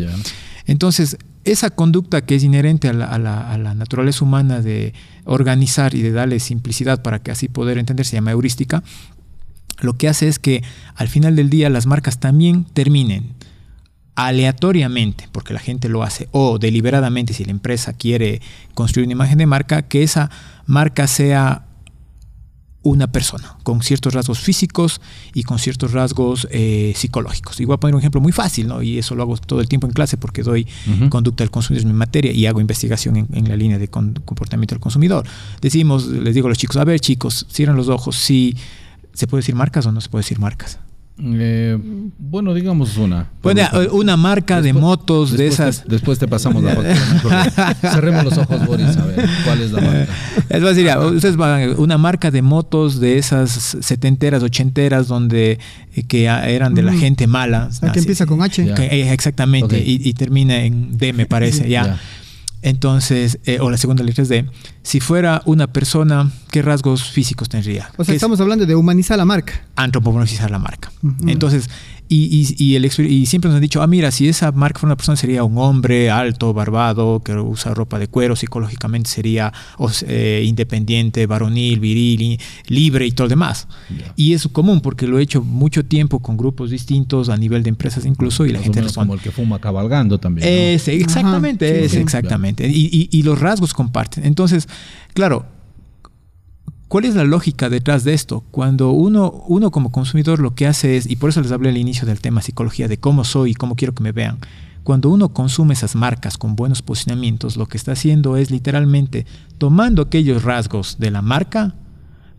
Entonces, 0.65 1.19
esa 1.45 1.69
conducta 1.69 2.23
que 2.23 2.35
es 2.37 2.45
inherente 2.45 2.89
a 2.89 2.95
la, 2.95 3.05
a 3.05 3.19
la- 3.19 3.53
a 3.53 3.59
la 3.59 3.75
naturaleza 3.75 4.25
humana 4.25 4.63
de 4.63 4.95
organizar 5.25 5.95
y 5.95 6.01
de 6.01 6.13
darle 6.13 6.41
simplicidad 6.41 7.03
para 7.03 7.19
que 7.19 7.31
así 7.31 7.49
poder 7.49 7.77
entender, 7.77 8.07
se 8.07 8.17
llama 8.17 8.31
heurística, 8.31 8.83
lo 9.81 9.93
que 9.99 10.09
hace 10.09 10.29
es 10.29 10.39
que 10.39 10.63
al 10.95 11.09
final 11.09 11.37
del 11.37 11.51
día 11.51 11.69
las 11.69 11.85
marcas 11.87 12.19
también 12.21 12.65
terminen 12.73 13.35
aleatoriamente, 14.19 15.29
porque 15.31 15.55
la 15.55 15.61
gente 15.61 15.89
lo 15.89 16.03
hace, 16.03 16.29
o 16.33 16.59
deliberadamente 16.59 17.33
si 17.35 17.45
la 17.45 17.53
empresa 17.53 17.93
quiere 17.93 18.41
construir 18.75 19.07
una 19.07 19.13
imagen 19.13 19.39
de 19.39 19.47
marca, 19.47 19.83
que 19.83 20.03
esa 20.03 20.29
marca 20.67 21.07
sea 21.07 21.65
una 22.83 23.13
persona 23.13 23.57
con 23.65 23.83
ciertos 23.83 24.15
rasgos 24.15 24.39
físicos 24.41 25.01
y 25.35 25.43
con 25.45 25.59
ciertos 25.59 25.93
rasgos 25.93 26.49
eh, 26.51 26.93
psicológicos. 26.97 27.61
Y 27.61 27.65
voy 27.65 27.75
a 27.75 27.77
poner 27.79 27.95
un 27.95 28.01
ejemplo 28.01 28.21
muy 28.21 28.33
fácil, 28.33 28.67
¿no? 28.67 28.83
y 28.83 28.99
eso 28.99 29.15
lo 29.15 29.23
hago 29.23 29.37
todo 29.37 29.61
el 29.61 29.69
tiempo 29.69 29.87
en 29.87 29.93
clase 29.93 30.17
porque 30.17 30.43
doy 30.43 30.67
conducta 31.11 31.45
del 31.45 31.51
consumidor 31.51 31.81
es 31.87 31.93
mi 31.93 31.93
materia 31.97 32.33
y 32.33 32.47
hago 32.47 32.61
investigación 32.61 33.17
en, 33.17 33.29
en 33.33 33.49
la 33.49 33.57
línea 33.57 33.79
de 33.79 33.89
con- 33.89 34.15
comportamiento 34.25 34.75
del 34.75 34.81
consumidor. 34.81 35.27
Decimos, 35.61 36.07
les 36.07 36.35
digo 36.35 36.47
a 36.47 36.51
los 36.51 36.59
chicos, 36.59 36.77
a 36.77 36.85
ver 36.85 36.99
chicos, 37.01 37.47
cierran 37.51 37.77
los 37.77 37.89
ojos, 37.89 38.17
si 38.17 38.57
se 39.13 39.27
puede 39.27 39.41
decir 39.43 39.55
marcas 39.55 39.85
o 39.87 39.93
no 39.93 40.01
se 40.01 40.09
puede 40.09 40.23
decir 40.23 40.39
marcas. 40.39 40.79
Eh, 41.21 41.77
bueno, 42.19 42.55
digamos 42.55 42.97
una. 42.97 43.27
Bueno, 43.43 43.63
eh, 43.63 43.89
una 43.91 44.17
marca 44.17 44.57
de 44.63 44.69
Después- 44.73 44.81
motos 44.83 45.33
de 45.37 45.49
esas. 45.49 45.83
te- 45.83 45.89
después 45.91 46.19
te 46.19 46.29
pasamos 46.29 46.63
la 46.63 46.75
factura. 46.77 47.45
mejor. 47.45 47.75
Cerremos 47.93 48.25
los 48.25 48.39
ojos, 48.39 48.67
Boris, 48.67 48.97
a 48.97 49.05
ver 49.05 49.29
cuál 49.45 49.61
es 49.63 49.73
la 49.73 49.81
marca. 49.81 50.07
Es 50.49 50.77
ya, 50.77 50.99
ustedes 51.01 51.37
van, 51.37 51.75
una 51.79 51.99
marca 51.99 52.31
de 52.31 52.41
motos 52.43 53.01
de 53.01 53.19
esas 53.19 53.77
setenteras, 53.81 54.43
ochenteras, 54.43 55.09
donde 55.09 55.59
eh, 55.95 56.03
que 56.05 56.25
eran 56.27 56.75
de 56.75 56.83
la 56.83 56.93
Mm. 56.93 56.99
gente 57.01 57.27
mala. 57.27 57.69
La 57.83 57.93
que 57.93 57.99
empieza 57.99 58.25
con 58.25 58.41
H. 58.43 58.75
Que, 58.75 58.85
eh, 58.85 59.13
exactamente, 59.13 59.79
y, 59.79 60.01
y 60.09 60.13
termina 60.15 60.63
en 60.63 60.97
D, 60.97 61.13
me 61.13 61.27
parece, 61.27 61.69
ya. 61.69 61.85
Ya. 61.85 62.01
Entonces, 62.69 63.39
eh, 63.45 63.61
o 63.61 63.71
la 63.71 63.79
segunda 63.79 64.03
letra 64.05 64.23
es 64.23 64.29
D. 64.29 64.45
Si 64.83 65.01
fuera 65.01 65.43
una 65.47 65.69
persona, 65.73 66.31
¿qué 66.51 66.61
rasgos 66.61 67.05
físicos 67.05 67.49
tendría? 67.49 67.91
O 67.97 68.05
sea, 68.05 68.13
¿Qué 68.13 68.13
es 68.13 68.17
estamos 68.17 68.41
hablando 68.41 68.67
de 68.67 68.75
humanizar 68.75 69.17
la 69.17 69.25
marca. 69.25 69.65
antropomorfizar 69.77 70.51
la 70.51 70.59
marca. 70.59 70.91
Entonces, 71.27 71.71
y, 72.09 72.55
y- 72.59 72.65
y 72.65 72.75
el 72.77 72.85
y 72.87 73.27
siempre 73.27 73.49
nos 73.49 73.57
han 73.57 73.61
dicho, 73.63 73.83
ah, 73.83 73.87
mira, 73.87 74.11
si 74.11 74.29
esa 74.29 74.51
marca 74.53 74.79
fuera 74.81 74.91
una 74.93 74.97
persona, 74.97 75.17
sería 75.17 75.45
un 75.45 75.59
hombre 75.59 76.11
alto, 76.11 76.53
barbado, 76.55 77.21
que 77.23 77.35
usa 77.35 77.75
ropa 77.75 77.99
de 77.99 78.09
cuero, 78.09 78.35
psicológicamente 78.37 79.11
sería 79.11 79.53
o 79.77 79.91
eh, 80.07 80.43
independiente, 80.47 81.27
varonil, 81.27 81.81
viril, 81.81 82.23
y- 82.23 82.41
libre 82.69 83.07
y 83.07 83.13
todo 83.13 83.27
lo 83.27 83.31
demás. 83.31 83.69
Y 84.17 84.33
es 84.33 84.49
común 84.49 84.81
porque 84.81 85.07
lo 85.07 85.19
he 85.19 85.23
hecho 85.23 85.43
mucho 85.43 85.85
tiempo 85.85 86.21
con 86.21 86.37
grupos 86.37 86.71
distintos, 86.71 87.29
a 87.29 87.37
nivel 87.37 87.63
de 87.63 87.69
empresas 87.71 88.05
incluso, 88.07 88.47
y 88.47 88.49
la 88.51 88.59
Más 88.59 88.65
gente 88.65 88.81
menos 88.81 88.93
como 88.95 89.15
responde. 89.15 89.21
el 89.23 89.23
que 89.25 89.31
fuma 89.43 89.59
cabalgando 89.61 90.19
también. 90.19 90.47
¿no? 90.49 90.53
Es, 90.55 90.89
exactamente, 90.89 91.67
Ajá, 91.67 91.79
sí, 91.81 91.85
es, 91.85 91.93
sí. 91.93 91.99
exactamente. 91.99 92.69
Y, 92.69 92.87
y- 92.93 93.09
y 93.19 93.23
los 93.23 93.39
rasgos 93.39 93.75
comparten. 93.75 94.25
Entonces, 94.25 94.69
claro, 95.15 95.47
¿cuál 96.89 97.05
es 97.05 97.15
la 97.15 97.25
lógica 97.25 97.69
detrás 97.69 98.05
de 98.05 98.15
esto? 98.15 98.45
Cuando 98.51 98.91
uno, 98.91 99.45
uno 99.47 99.71
como 99.71 99.93
consumidor 99.93 100.41
lo 100.41 100.55
que 100.55 100.67
hace 100.67 100.97
es, 100.97 101.09
y 101.09 101.17
por 101.17 101.31
eso 101.31 101.41
les 101.41 101.53
hablé 101.53 101.69
al 101.69 101.77
inicio 101.77 102.07
del 102.07 102.21
tema 102.21 102.43
psicología, 102.43 102.89
de 102.89 102.99
cómo 102.99 103.25
soy 103.25 103.53
y 103.53 103.55
cómo 103.55 103.77
quiero 103.77 103.95
que 103.95 104.03
me 104.03 104.13
vean. 104.13 104.39
Cuando 104.83 105.11
uno 105.11 105.29
consume 105.35 105.75
esas 105.75 105.95
marcas 105.95 106.39
con 106.39 106.57
buenos 106.57 106.81
posicionamientos, 106.81 107.57
lo 107.57 107.67
que 107.67 107.77
está 107.77 107.93
haciendo 107.93 108.37
es 108.37 108.51
literalmente 108.51 109.27
tomando 109.59 110.03
aquellos 110.03 110.43
rasgos 110.43 110.99
de 110.99 111.11
la 111.11 111.21
marca 111.21 111.75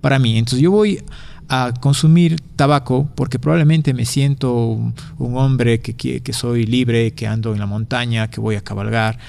para 0.01 0.17
mí. 0.17 0.38
Entonces 0.38 0.62
yo 0.62 0.71
voy 0.71 1.03
a 1.47 1.73
consumir 1.79 2.39
tabaco 2.55 3.07
porque 3.15 3.38
probablemente 3.38 3.93
me 3.93 4.05
siento 4.05 4.55
un, 4.55 4.93
hombre 5.19 5.79
que, 5.79 5.95
que, 5.95 6.21
que 6.21 6.33
soy 6.33 6.65
libre, 6.65 7.13
que 7.13 7.27
ando 7.27 7.53
en 7.53 7.59
la 7.59 7.65
montaña, 7.67 8.29
que 8.29 8.39
voy 8.39 8.55
a 8.55 8.62
cabalgar, 8.62 9.19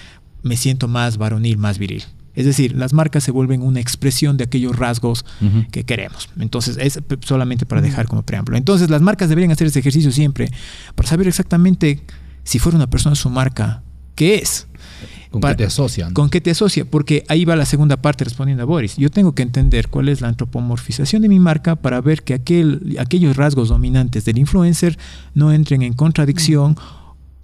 me 0.43 0.57
siento 0.57 0.89
más 0.89 1.19
varonil, 1.19 1.59
más 1.59 1.79
viril. 1.79 2.05
Es 2.35 2.47
decir, 2.47 2.77
las 2.77 2.93
marcas 2.93 3.25
se 3.25 3.31
vuelven 3.31 3.63
una 3.63 3.81
expresión 3.81 4.37
de 4.37 4.45
aquellos 4.45 4.77
rasgos 4.77 5.25
que 5.73 5.85
queremos. 5.85 6.29
Entonces, 6.39 6.77
es 6.79 7.01
solamente 7.25 7.67
para 7.67 7.81
dejar 7.81 8.07
como 8.07 8.23
preámbulo. 8.23 8.57
Entonces, 8.57 8.91
las 8.91 9.03
marcas 9.03 9.29
deberían 9.29 9.51
hacer 9.51 9.67
ese 9.67 9.81
ejercicio 9.81 10.13
siempre 10.13 10.51
para 10.95 11.09
saber 11.09 11.29
exactamente 11.29 12.03
si 12.45 12.59
fuera 12.59 12.77
una 12.77 12.89
persona 12.89 13.15
su 13.17 13.31
marca, 13.31 13.83
¿qué 14.15 14.37
es? 14.37 14.67
¿Con 15.31 15.41
qué 15.41 15.55
te 15.55 15.65
asocian? 15.65 16.13
¿Con 16.13 16.29
qué 16.29 16.41
te 16.41 16.51
asocia? 16.51 16.85
Porque 16.85 17.25
ahí 17.29 17.45
va 17.45 17.55
la 17.55 17.65
segunda 17.65 17.97
parte 17.97 18.25
respondiendo 18.25 18.65
a 18.65 18.67
Boris. 18.67 18.97
Yo 18.97 19.11
tengo 19.11 19.35
que 19.35 19.43
entender 19.43 19.89
cuál 19.89 20.09
es 20.09 20.21
la 20.21 20.29
antropomorfización 20.29 21.23
de 21.23 21.29
mi 21.29 21.39
marca 21.39 21.77
para 21.77 22.01
ver 22.01 22.25
que 22.25 22.35
aquel, 22.35 22.97
aquellos 22.99 23.37
rasgos 23.37 23.69
dominantes 23.69 24.25
del 24.25 24.39
influencer 24.39 24.99
no 25.35 25.53
entren 25.53 25.83
en 25.83 25.93
contradicción 25.93 26.77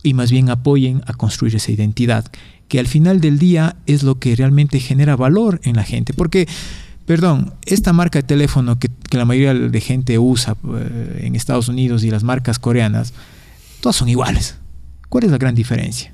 y 0.03 0.15
más 0.15 0.31
bien 0.31 0.51
apoyen 0.51 1.03
a 1.07 1.15
construir 1.15 1.55
esa 1.57 1.71
identidad, 1.73 2.31
que 2.69 2.79
al 2.81 2.87
final 2.87 3.21
del 3.21 3.39
día 3.39 3.77
es 3.87 4.03
lo 4.03 4.19
que 4.19 4.35
realmente 4.37 4.81
genera 4.81 5.17
valor 5.17 5.61
en 5.65 5.77
la 5.77 5.85
gente. 5.85 6.13
Porque, 6.13 6.49
perdón, 7.05 7.55
esta 7.65 7.93
marca 7.93 8.19
de 8.19 8.23
teléfono 8.25 8.79
que, 8.79 8.89
que 8.89 9.17
la 9.17 9.25
mayoría 9.25 9.55
de 9.55 9.81
gente 9.81 10.19
usa 10.19 10.57
eh, 10.75 11.23
en 11.25 11.37
Estados 11.37 11.69
Unidos 11.69 12.03
y 12.05 12.11
las 12.11 12.25
marcas 12.25 12.59
coreanas, 12.59 13.13
todas 13.81 13.97
son 13.97 14.09
iguales. 14.09 14.57
¿Cuál 15.09 15.25
es 15.25 15.31
la 15.31 15.39
gran 15.39 15.55
diferencia? 15.55 16.13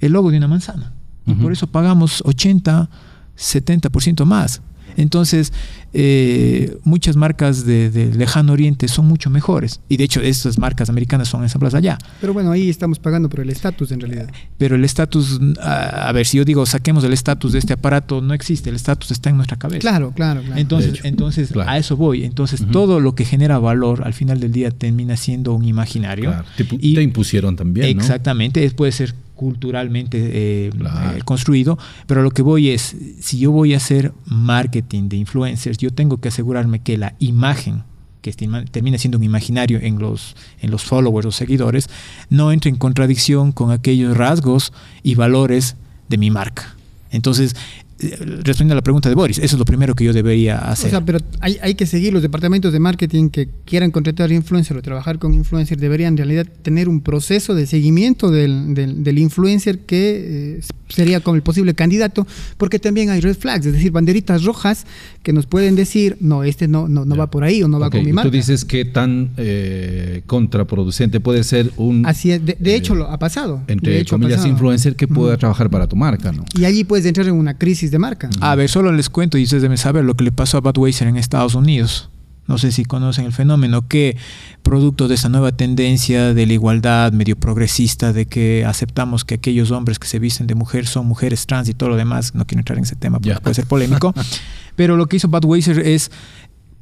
el 0.00 0.12
logo 0.12 0.30
de 0.30 0.38
una 0.38 0.48
manzana. 0.48 0.94
Y 1.26 1.32
Ujú. 1.32 1.42
por 1.42 1.52
eso 1.52 1.66
pagamos 1.66 2.22
80, 2.24 2.88
70% 3.36 4.24
más. 4.24 4.62
Entonces, 4.96 5.52
eh, 5.92 6.76
muchas 6.84 7.16
marcas 7.16 7.64
de, 7.66 7.90
de 7.90 8.14
lejano 8.14 8.52
oriente 8.52 8.88
son 8.88 9.06
mucho 9.06 9.28
mejores. 9.30 9.80
Y 9.88 9.96
de 9.96 10.04
hecho, 10.04 10.20
estas 10.20 10.58
marcas 10.58 10.88
americanas 10.88 11.28
son 11.28 11.42
ensambladas 11.42 11.74
allá. 11.74 11.98
Pero 12.20 12.32
bueno, 12.32 12.52
ahí 12.52 12.68
estamos 12.70 12.98
pagando 12.98 13.28
por 13.28 13.40
el 13.40 13.50
estatus 13.50 13.90
en 13.92 14.00
realidad. 14.00 14.30
Pero 14.58 14.76
el 14.76 14.84
estatus, 14.84 15.40
a, 15.60 16.08
a 16.08 16.12
ver, 16.12 16.26
si 16.26 16.36
yo 16.38 16.44
digo 16.44 16.64
saquemos 16.66 17.04
el 17.04 17.12
estatus 17.12 17.52
de 17.52 17.58
este 17.58 17.72
aparato, 17.72 18.20
no 18.20 18.34
existe. 18.34 18.70
El 18.70 18.76
estatus 18.76 19.10
está 19.10 19.30
en 19.30 19.36
nuestra 19.36 19.58
cabeza. 19.58 19.80
Claro, 19.80 20.12
claro, 20.14 20.42
claro. 20.42 20.60
Entonces, 20.60 21.00
entonces 21.04 21.50
Claro. 21.50 21.70
a 21.70 21.78
eso 21.78 21.96
voy. 21.96 22.24
Entonces, 22.24 22.64
todo 22.70 23.00
lo 23.00 23.14
que 23.14 23.24
genera 23.24 23.58
valor 23.58 24.02
al 24.04 24.14
final 24.14 24.40
del 24.40 24.52
día 24.52 24.70
termina 24.70 25.16
siendo 25.16 25.54
un 25.54 25.64
imaginario. 25.64 26.30
Claro, 26.30 26.44
te, 26.56 26.66
pu- 26.66 26.78
Y- 26.80 26.94
te 26.94 27.02
impusieron 27.02 27.56
también. 27.56 27.86
Exactamente, 27.98 28.68
puede 28.70 28.92
ser 28.92 29.14
culturalmente 29.40 30.18
eh, 30.20 30.70
Claro. 30.76 31.16
eh, 31.16 31.22
construido, 31.24 31.78
pero 32.06 32.22
lo 32.22 32.30
que 32.30 32.42
voy 32.42 32.68
es, 32.68 32.94
si 33.20 33.38
yo 33.38 33.50
voy 33.52 33.72
a 33.72 33.78
hacer 33.78 34.12
marketing 34.26 35.08
de 35.08 35.16
influencers, 35.16 35.78
yo 35.78 35.90
tengo 35.90 36.18
que 36.18 36.28
asegurarme 36.28 36.80
que 36.80 36.98
la 36.98 37.14
imagen 37.20 37.84
que 38.20 38.28
estima- 38.30 38.66
termina 38.70 38.98
siendo 38.98 39.16
un 39.16 39.24
imaginario 39.24 39.78
en 39.80 39.98
los, 39.98 40.36
en 40.60 40.70
los 40.70 40.82
followers 40.84 41.26
o 41.26 41.32
seguidores, 41.32 41.88
no 42.28 42.52
entre 42.52 42.68
en 42.70 42.76
contradicción 42.76 43.52
con 43.52 43.70
aquellos 43.70 44.14
rasgos 44.14 44.74
y 45.02 45.14
valores 45.14 45.76
de 46.10 46.18
mi 46.18 46.30
marca. 46.30 46.76
Entonces, 47.10 47.56
respondiendo 48.00 48.72
a 48.72 48.76
la 48.76 48.82
pregunta 48.82 49.08
de 49.08 49.14
Boris, 49.14 49.38
eso 49.38 49.56
es 49.56 49.58
lo 49.58 49.64
primero 49.64 49.94
que 49.94 50.04
yo 50.04 50.12
debería 50.12 50.58
hacer. 50.58 50.86
O 50.88 50.90
sea, 50.90 51.04
pero 51.04 51.18
hay, 51.40 51.58
hay 51.62 51.74
que 51.74 51.86
seguir 51.86 52.12
los 52.12 52.22
departamentos 52.22 52.72
de 52.72 52.80
marketing 52.80 53.28
que 53.30 53.48
quieran 53.64 53.90
contratar 53.90 54.32
influencer 54.32 54.76
o 54.76 54.82
trabajar 54.82 55.18
con 55.18 55.34
influencer, 55.34 55.78
deberían 55.78 56.14
en 56.14 56.16
realidad 56.18 56.46
tener 56.62 56.88
un 56.88 57.00
proceso 57.00 57.54
de 57.54 57.66
seguimiento 57.66 58.30
del, 58.30 58.74
del- 58.74 59.04
del 59.04 59.18
influencer 59.18 59.80
que 59.80 60.56
eh, 60.58 60.60
sería 60.88 61.20
como 61.20 61.36
el 61.36 61.42
posible 61.42 61.74
candidato, 61.74 62.26
porque 62.56 62.78
también 62.78 63.10
hay 63.10 63.20
red 63.20 63.36
flags, 63.36 63.66
es 63.66 63.72
decir, 63.72 63.92
banderitas 63.92 64.44
rojas 64.44 64.86
que 65.22 65.32
nos 65.32 65.46
pueden 65.46 65.76
decir, 65.76 66.16
no, 66.20 66.42
este 66.42 66.66
no, 66.68 66.88
no, 66.88 67.04
no 67.04 67.16
va 67.16 67.30
por 67.30 67.44
ahí 67.44 67.62
o 67.62 67.68
no 67.68 67.78
va 67.78 67.90
con 67.90 68.02
mi 68.02 68.10
y 68.10 68.12
marca. 68.12 68.30
Tú 68.30 68.36
dices 68.36 68.64
que 68.64 68.84
tan 68.84 69.30
eh, 69.36 70.22
contraproducente 70.26 71.20
puede 71.20 71.44
ser 71.44 71.70
un 71.76 72.04
Así 72.06 72.32
es, 72.32 72.44
de, 72.44 72.56
de 72.58 72.72
eh, 72.72 72.76
hecho 72.76 72.94
lo 72.94 73.08
ha 73.10 73.18
pasado. 73.18 73.62
entre 73.68 73.92
de 73.92 74.00
hecho, 74.00 74.14
ha 74.14 74.18
comillas 74.18 74.38
pasado. 74.38 74.52
influencer 74.52 74.96
que 74.96 75.06
pueda 75.06 75.36
trabajar 75.36 75.70
para 75.70 75.86
tu 75.86 75.96
marca, 75.96 76.32
¿no? 76.32 76.44
Y 76.58 76.64
allí 76.64 76.84
puedes 76.84 77.06
entrar 77.06 77.26
en 77.28 77.34
una 77.34 77.56
crisis 77.58 77.89
de 77.90 77.98
marca. 77.98 78.30
A 78.40 78.54
ver, 78.54 78.68
solo 78.68 78.92
les 78.92 79.10
cuento 79.10 79.38
y 79.38 79.44
ustedes 79.44 79.62
deben 79.62 79.78
saber 79.78 80.04
lo 80.04 80.14
que 80.14 80.24
le 80.24 80.32
pasó 80.32 80.58
a 80.58 80.60
Budweiser 80.60 81.08
en 81.08 81.16
Estados 81.16 81.54
Unidos. 81.54 82.10
No 82.46 82.58
sé 82.58 82.72
si 82.72 82.84
conocen 82.84 83.26
el 83.26 83.32
fenómeno 83.32 83.86
que 83.86 84.16
producto 84.64 85.06
de 85.06 85.14
esta 85.14 85.28
nueva 85.28 85.52
tendencia 85.52 86.34
de 86.34 86.46
la 86.46 86.52
igualdad 86.52 87.12
medio 87.12 87.36
progresista, 87.36 88.12
de 88.12 88.26
que 88.26 88.64
aceptamos 88.64 89.24
que 89.24 89.36
aquellos 89.36 89.70
hombres 89.70 90.00
que 90.00 90.08
se 90.08 90.18
visten 90.18 90.48
de 90.48 90.56
mujer 90.56 90.88
son 90.88 91.06
mujeres 91.06 91.46
trans 91.46 91.68
y 91.68 91.74
todo 91.74 91.90
lo 91.90 91.96
demás, 91.96 92.34
no 92.34 92.46
quiero 92.46 92.60
entrar 92.60 92.78
en 92.78 92.84
ese 92.84 92.96
tema 92.96 93.20
porque 93.20 93.38
puede 93.40 93.54
ser 93.54 93.66
polémico, 93.66 94.12
pero 94.74 94.96
lo 94.96 95.06
que 95.06 95.18
hizo 95.18 95.28
Budweiser 95.28 95.78
es 95.78 96.10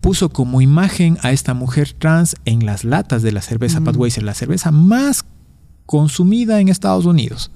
puso 0.00 0.30
como 0.30 0.62
imagen 0.62 1.18
a 1.22 1.32
esta 1.32 1.52
mujer 1.52 1.92
trans 1.92 2.36
en 2.46 2.64
las 2.64 2.84
latas 2.84 3.22
de 3.22 3.32
la 3.32 3.42
cerveza 3.42 3.80
Mm. 3.80 3.84
Budweiser, 3.84 4.22
la 4.22 4.34
cerveza 4.34 4.70
más 4.70 5.26
consumida 5.84 6.60
en 6.60 6.68
Estados 6.68 7.04
Unidos. 7.04 7.50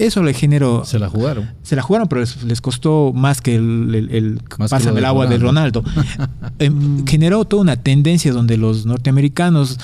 Eso 0.00 0.22
le 0.22 0.32
generó 0.34 0.84
Se 0.84 0.98
la 0.98 1.08
jugaron. 1.08 1.50
se 1.62 1.76
la 1.76 1.82
jugaron, 1.82 2.08
pero 2.08 2.20
les, 2.22 2.42
les 2.42 2.60
costó 2.60 3.12
más 3.14 3.40
que 3.40 3.54
el, 3.56 3.94
el- 3.94 4.10
el 4.14 4.34
Más 4.58 4.70
que 4.70 4.76
pásame 4.76 4.86
lo 4.86 4.92
de 4.94 4.98
el 5.00 5.04
agua 5.04 5.26
de 5.26 5.38
Ronaldo. 5.38 5.84
Em, 6.58 7.06
generó 7.06 7.44
toda 7.44 7.62
una 7.62 7.76
tendencia 7.76 8.32
donde 8.32 8.56
los 8.56 8.84
norteamericanos, 8.86 9.78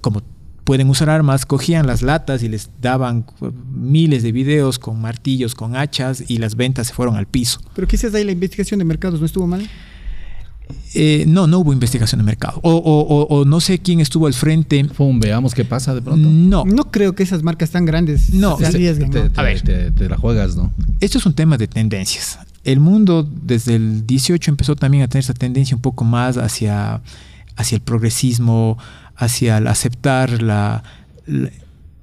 como 0.00 0.22
pueden 0.64 0.88
usar 0.90 1.08
armas, 1.10 1.46
cogían 1.46 1.86
las 1.86 2.02
latas 2.02 2.42
y 2.42 2.48
les 2.48 2.70
daban 2.80 3.24
eh, 3.40 3.50
miles 3.72 4.22
de 4.24 4.32
videos 4.32 4.78
con 4.80 5.00
martillos, 5.00 5.54
con 5.54 5.76
hachas 5.76 6.24
y 6.28 6.38
las 6.38 6.56
ventas 6.56 6.88
se 6.88 6.94
fueron 6.94 7.14
al 7.16 7.26
piso. 7.26 7.60
Pero 7.74 7.86
quizás 7.86 8.12
ahí 8.14 8.24
la 8.24 8.32
investigación 8.32 8.78
de 8.78 8.84
mercados 8.84 9.20
no 9.20 9.26
estuvo 9.26 9.46
mal. 9.46 9.68
Eh, 10.94 11.24
no, 11.28 11.46
no 11.46 11.58
hubo 11.58 11.72
investigación 11.72 12.18
de 12.20 12.24
mercado. 12.24 12.58
O, 12.62 12.70
o- 12.72 13.00
o- 13.02 13.40
o 13.40 13.44
no 13.44 13.60
sé 13.60 13.78
quién 13.78 14.00
estuvo 14.00 14.26
al 14.26 14.34
frente. 14.34 14.86
Un 14.98 15.20
veamos 15.20 15.54
qué 15.54 15.64
pasa 15.64 15.94
de 15.94 16.00
pronto. 16.02 16.28
No, 16.28 16.64
No 16.64 16.90
creo 16.90 17.14
que 17.14 17.22
esas 17.22 17.42
marcas 17.42 17.70
tan 17.70 17.84
grandes 17.84 18.30
No, 18.32 18.56
se 18.58 18.66
arriesguen. 18.66 19.10
Te, 19.10 19.24
¿no? 19.24 19.30
te- 19.30 19.40
A 19.40 19.42
ver. 19.44 19.60
te- 19.62 19.90
te 19.90 20.08
la 20.08 20.16
juegas, 20.16 20.56
¿no? 20.56 20.72
esto 21.00 21.18
es 21.18 21.26
un 21.26 21.34
tema 21.34 21.56
de 21.58 21.68
tendencias. 21.68 22.38
El 22.64 22.80
mundo 22.80 23.28
desde 23.42 23.76
el 23.76 24.06
18 24.06 24.50
empezó 24.50 24.74
también 24.74 25.02
a 25.04 25.08
tener 25.08 25.20
esta 25.20 25.34
tendencia 25.34 25.76
un 25.76 25.82
poco 25.82 26.04
más 26.04 26.36
hacia, 26.38 27.00
hacia 27.56 27.76
el 27.76 27.82
progresismo, 27.82 28.78
hacia 29.16 29.58
el 29.58 29.66
aceptar 29.68 30.42
la, 30.42 30.82
la- 31.26 31.50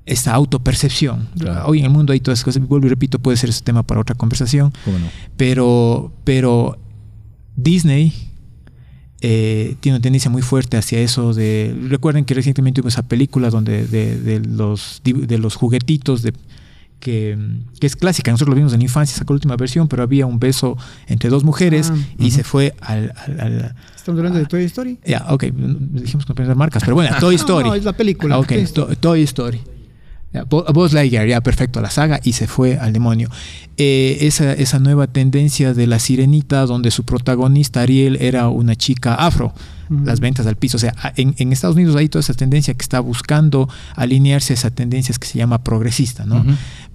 esta 0.06 0.34
autopercepción. 0.34 1.30
Claro. 1.39 1.67
Hoy 1.67 1.80
en 1.80 1.86
el 1.86 1.91
mundo 1.91 2.13
hay 2.13 2.19
todas 2.19 2.39
esas 2.39 2.45
cosas, 2.45 2.67
vuelvo 2.67 2.88
y 2.88 2.89
repito, 2.89 3.19
puede 3.19 3.38
ser 3.38 3.49
ese 3.49 3.62
tema 3.63 3.84
para 3.84 3.99
otra 4.02 4.15
conversación, 4.15 4.71
¿Cómo 4.86 4.99
no? 4.99 5.08
pero, 5.38 6.12
pero 6.26 6.78
Disney 7.56 8.13
eh, 9.24 9.76
tiene 9.80 9.96
una 9.98 10.02
tendencia 10.04 10.30
muy 10.30 10.42
fuerte 10.44 10.78
hacia 10.78 11.00
eso 11.00 11.34
de 11.34 11.74
recuerden 11.88 12.26
que 12.26 12.34
recientemente 12.36 12.82
hubo 12.82 12.90
esa 12.90 13.04
película 13.04 13.50
donde 13.50 13.88
de, 13.88 14.20
de 14.20 14.40
los 14.42 15.02
de 15.04 15.38
los 15.40 15.56
juguetitos 15.56 16.22
de 16.22 16.34
que, 17.00 17.38
que 17.82 17.88
es 17.88 17.96
clásica, 17.98 18.32
nosotros 18.32 18.52
lo 18.54 18.56
vimos 18.56 18.72
en 18.74 18.80
la 18.80 18.86
infancia, 18.86 19.18
sacó 19.18 19.34
la 19.34 19.36
última 19.36 19.58
versión, 19.58 19.90
pero 19.90 20.04
había 20.04 20.26
un 20.26 20.40
beso 20.40 20.78
entre 21.08 21.30
dos 21.30 21.44
mujeres 21.44 21.90
Ah, 21.92 21.98
y 22.18 22.28
ujú. 22.28 22.36
se 22.36 22.44
fue 22.46 22.76
al, 22.80 23.14
al- 23.28 23.40
al- 23.42 23.76
Estamos 23.96 24.20
hablando 24.20 24.40
de 24.40 24.46
Toy 24.46 24.64
Story. 24.66 25.00
ya, 25.06 25.26
ok, 25.30 25.44
dijimos 25.46 26.26
que 26.26 26.30
no 26.32 26.36
pensar 26.36 26.56
marcas, 26.56 26.84
pero 26.84 26.96
bueno, 26.96 27.14
Toy 27.20 27.36
No, 27.38 27.42
Story. 27.42 27.68
no, 27.70 27.76
es 27.76 27.84
la 27.84 27.92
película. 27.94 28.36
Ah, 28.36 28.40
ok, 28.40 28.48
Toy 28.48 28.62
Story. 28.62 28.96
To- 28.96 29.00
Toy 29.02 29.24
Story. 29.24 29.62
Buzz 30.50 30.93
Lightyear, 30.93 31.28
ya 31.28 31.41
perfecto, 31.41 31.80
la 31.82 31.91
saga 31.91 32.19
y 32.24 32.34
se 32.34 32.48
fue 32.48 32.78
al 32.78 32.93
demonio. 32.93 33.30
Eh, 33.78 34.17
esa, 34.22 34.54
esa 34.54 34.80
nueva 34.80 35.08
tendencia 35.08 35.74
de 35.74 35.88
la 35.88 36.00
sirenita, 36.00 36.65
donde 36.65 36.91
su 36.91 37.04
protagonista 37.04 37.82
Ariel 37.82 38.17
era 38.19 38.50
una 38.50 38.76
chica 38.76 39.15
afro, 39.15 39.54
Las 39.89 40.19
ventas 40.19 40.46
al 40.48 40.56
piso. 40.56 40.78
O 40.78 40.80
sea, 40.80 40.93
en, 41.17 41.36
en 41.38 41.52
Estados 41.54 41.76
Unidos 41.76 41.96
hay 41.96 42.10
toda 42.10 42.22
esa 42.22 42.34
tendencia 42.34 42.74
que 42.74 42.82
está 42.82 43.00
buscando 43.00 43.69
alinearse 43.96 44.54
a 44.54 44.56
esa 44.56 44.72
tendencia 44.72 45.13
que 45.19 45.28
se 45.28 45.38
llama 45.38 45.63
progresista, 45.63 46.26
¿no? 46.26 46.43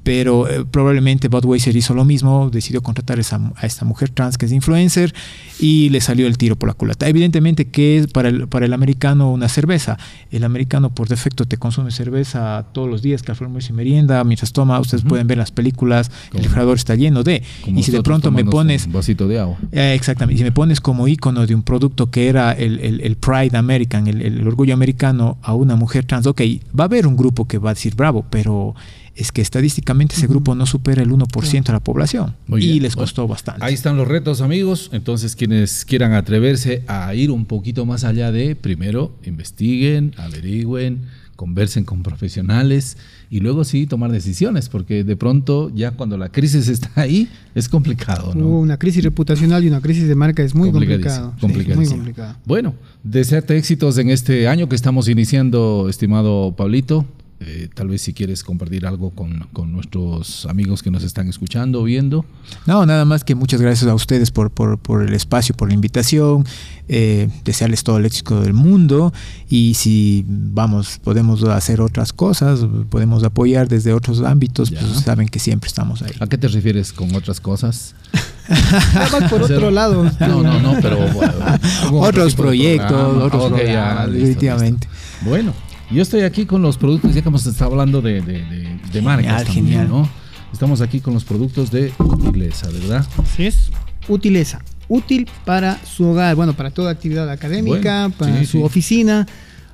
Pero 0.05 0.48
eh, 0.48 0.64
probablemente 0.70 1.29
Budweiser 1.29 1.77
hizo 1.77 1.92
lo 1.92 2.05
mismo, 2.05 2.48
decidió 2.51 2.83
contratar 2.83 3.18
esa- 3.18 3.53
a 3.57 3.66
esta 3.66 3.85
mujer 3.85 4.09
trans 4.09 4.38
que 4.38 4.46
es 4.46 4.53
influencer 4.53 5.12
y 5.61 5.90
le 5.90 6.01
salió 6.01 6.27
el 6.27 6.38
tiro 6.38 6.57
por 6.57 6.68
la 6.68 6.72
culata. 6.74 7.07
Evidentemente 7.09 7.66
que 7.66 7.98
es 7.98 8.07
para 8.07 8.31
el, 8.31 8.48
para 8.48 8.64
el 8.64 8.72
americano 8.72 9.31
una 9.31 9.48
cerveza. 9.48 9.98
El 10.31 10.44
americano 10.44 10.94
por 10.94 11.09
defecto 11.09 11.44
te 11.44 11.59
consume 11.59 11.90
cerveza 11.90 12.64
todos 12.72 12.88
los 12.88 13.03
días, 13.03 13.22
café, 13.22 13.44
almuerzo 13.44 13.72
y 13.72 13.77
merienda, 13.77 14.24
mientras 14.24 14.53
toma, 14.53 14.81
ustedes 14.81 15.05
pueden 15.05 15.27
ver 15.27 15.37
las 15.37 15.51
películas, 15.51 16.09
Como- 16.09 16.38
el 16.38 16.44
refrigerador 16.44 16.77
está 16.77 16.94
lleno 16.94 17.22
de... 17.22 17.42
Como 17.64 17.79
y 17.79 17.83
si 17.83 17.90
de 17.92 18.03
pronto 18.03 18.31
me 18.31 18.44
pones... 18.46 18.87
Un 18.87 18.92
vasito 18.92 19.29
de 19.29 19.40
agua. 19.40 19.59
Eh, 19.72 19.92
exactamente. 19.94 20.38
Si 20.38 20.44
me 20.44 20.53
pones 20.53 20.81
como 20.81 21.07
ícono 21.07 21.46
de 21.46 21.55
un 21.55 21.62
producto 21.62 22.11
que 22.11 22.29
era 22.29 22.53
el, 22.53 22.78
el- 22.81 23.01
el 23.01 23.17
Pride 23.17 23.57
American, 23.57 24.07
el, 24.07 24.23
el 24.23 24.47
orgullo 24.47 24.75
americano, 24.75 25.38
a 25.43 25.55
una 25.55 25.77
mujer 25.77 26.05
trans, 26.05 26.27
ok, 26.27 26.41
va 26.79 26.85
a 26.85 26.87
haber 26.87 27.07
un 27.07 27.17
grupo 27.17 27.47
que 27.47 27.59
va 27.59 27.71
a 27.71 27.75
decir 27.75 27.95
bravo, 27.95 28.25
pero 28.31 28.75
es 29.14 29.33
que 29.33 29.41
estadísticamente 29.43 30.14
ese 30.14 30.29
grupo 30.29 30.55
no 30.55 30.64
supera 30.64 31.03
el 31.03 31.11
1% 31.11 31.64
de 31.64 31.73
la 31.73 31.81
población. 31.81 32.37
Muy 32.47 32.62
y 32.64 32.69
bien. 32.69 32.83
les 32.85 32.95
Bueno, 32.95 33.07
costó 33.07 33.27
bastante. 33.27 33.64
Ahí 33.64 33.75
están 33.75 33.97
los 33.97 34.07
retos, 34.07 34.41
amigos. 34.41 34.91
Entonces, 34.93 35.35
quienes 35.35 35.85
quieran 35.85 36.12
atreverse 36.12 36.85
a 36.87 37.12
ir 37.17 37.33
un 37.33 37.45
poquito 37.45 37.85
más 37.85 38.05
allá 38.05 38.31
de, 38.31 38.55
primero, 38.55 39.17
investiguen, 39.25 40.14
averigüen, 40.19 41.03
conversen 41.35 41.85
con 41.85 42.03
profesionales 42.05 42.97
y 43.31 43.41
luego 43.41 43.64
sí 43.64 43.87
tomar 43.87 44.11
decisiones, 44.11 44.69
porque 44.69 45.05
de 45.05 45.17
pronto 45.17 45.71
ya 45.75 45.93
cuando 45.93 46.17
la 46.17 46.31
crisis 46.31 46.69
está 46.69 46.91
ahí, 47.01 47.29
es 47.55 47.69
complicado, 47.69 48.35
¿no? 48.35 48.47
Hubo 48.47 48.61
una 48.61 48.79
crisis 48.79 49.05
reputacional 49.05 49.64
y 49.64 49.69
una 49.69 49.81
crisis 49.81 50.09
de 50.09 50.14
marca 50.14 50.43
es 50.43 50.55
muy 50.55 50.71
complicado. 50.71 51.35
Sí, 51.41 51.47
muy 51.47 51.87
complicado. 51.87 52.37
Bueno, 52.45 52.75
desearte 53.03 53.57
éxitos 53.57 53.99
en 53.99 54.11
este 54.11 54.49
año 54.49 54.69
que 54.69 54.77
estamos 54.77 55.09
iniciando, 55.09 55.88
estimado 55.88 56.55
Pablito. 56.57 57.05
Eh, 57.40 57.68
tal 57.72 57.87
vez 57.87 58.03
si 58.03 58.14
quieres 58.14 58.42
compartir 58.42 58.85
algo 58.85 59.11
con, 59.11 59.46
con 59.53 59.70
nuestros 59.72 60.44
amigos 60.46 60.83
que 60.83 60.90
nos 60.90 61.05
están 61.05 61.29
escuchando, 61.29 61.85
viendo. 61.85 62.24
No, 62.66 62.85
nada 62.85 63.05
más 63.05 63.22
que 63.22 63.37
muchas 63.37 63.61
gracias 63.61 63.88
a 63.88 63.94
ustedes 63.94 64.33
por, 64.33 64.51
por, 64.51 64.77
por 64.79 65.03
el 65.07 65.14
espacio, 65.14 65.55
por 65.55 65.68
la 65.68 65.74
invitación, 65.74 66.44
eh, 66.88 67.29
desearles 67.44 67.85
todo 67.85 67.98
el 67.98 68.07
éxito 68.07 68.40
del 68.40 68.55
mundo 68.55 69.12
y 69.48 69.74
si 69.74 70.24
vamos, 70.27 70.98
podemos 71.05 71.44
hacer 71.44 71.81
otras 71.81 72.12
cosas, 72.12 72.66
podemos 72.90 73.22
apoyar 73.22 73.68
desde 73.68 73.92
otros 73.92 74.20
ámbitos, 74.22 74.70
Ya. 74.70 74.81
pues 74.81 75.01
saben 75.03 75.29
que 75.29 75.38
siempre 75.38 75.68
estamos 75.68 76.03
ahí. 76.03 76.11
¿A 76.18 76.27
qué 76.27 76.38
te 76.38 76.48
refieres 76.48 76.92
con 76.92 77.14
otras 77.14 77.40
cosas? 77.40 77.94
Nada 78.94 79.20
más 79.20 79.31
por 79.31 79.42
otro 79.42 79.70
lado. 79.70 80.11
No, 80.20 80.42
no, 80.42 80.59
no, 80.61 80.77
pero 80.83 80.96
bueno, 81.12 81.33
otro 81.87 82.01
Otros 82.01 82.35
proyectos, 82.35 83.22
otros 83.22 83.53
ya, 83.64 84.07
listo, 84.07 84.18
definitivamente. 84.18 84.88
listo. 84.88 85.29
Bueno, 85.31 85.53
yo 85.90 86.03
estoy 86.03 86.22
aquí 86.22 86.44
con 86.46 86.62
los 86.62 86.77
productos, 86.79 87.14
ya 87.14 87.22
que 87.22 87.29
hemos 87.29 87.46
estado 87.46 87.70
hablando 87.72 88.01
de, 88.03 88.20
de, 88.20 88.44
de, 88.44 88.79
de 88.92 89.03
marcas 89.03 89.44
también, 89.44 89.64
genial. 89.66 89.88
¿no? 89.88 90.09
Estamos 90.53 90.81
aquí 90.81 91.01
con 91.01 91.14
los 91.14 91.24
productos 91.24 91.70
de 91.70 91.92
Utileza, 91.98 92.68
¿verdad? 92.70 93.07
Así 93.22 93.46
es. 93.46 93.70
Utileza. 94.09 94.61
Útil 94.88 95.29
para 95.44 95.79
su 95.85 96.05
hogar, 96.07 96.35
bueno, 96.35 96.55
para 96.55 96.70
toda 96.70 96.90
actividad 96.90 97.29
académica, 97.31 98.09
Bueno, 98.09 98.14
para 98.18 98.38
sí, 98.40 98.46
su 98.46 98.59
sí. 98.59 98.62
oficina. 98.64 99.27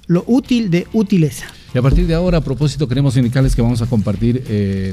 Lo 0.06 0.24
útil 0.26 0.70
de 0.70 0.86
Utileza. 0.92 1.46
Y 1.74 1.78
a 1.78 1.82
partir 1.82 2.06
de 2.06 2.14
ahora, 2.14 2.38
a 2.38 2.40
propósito, 2.42 2.86
queremos 2.88 3.16
indicarles 3.16 3.54
que 3.56 3.62
vamos 3.62 3.80
a 3.80 3.86
compartir 3.86 4.44
eh, 4.48 4.92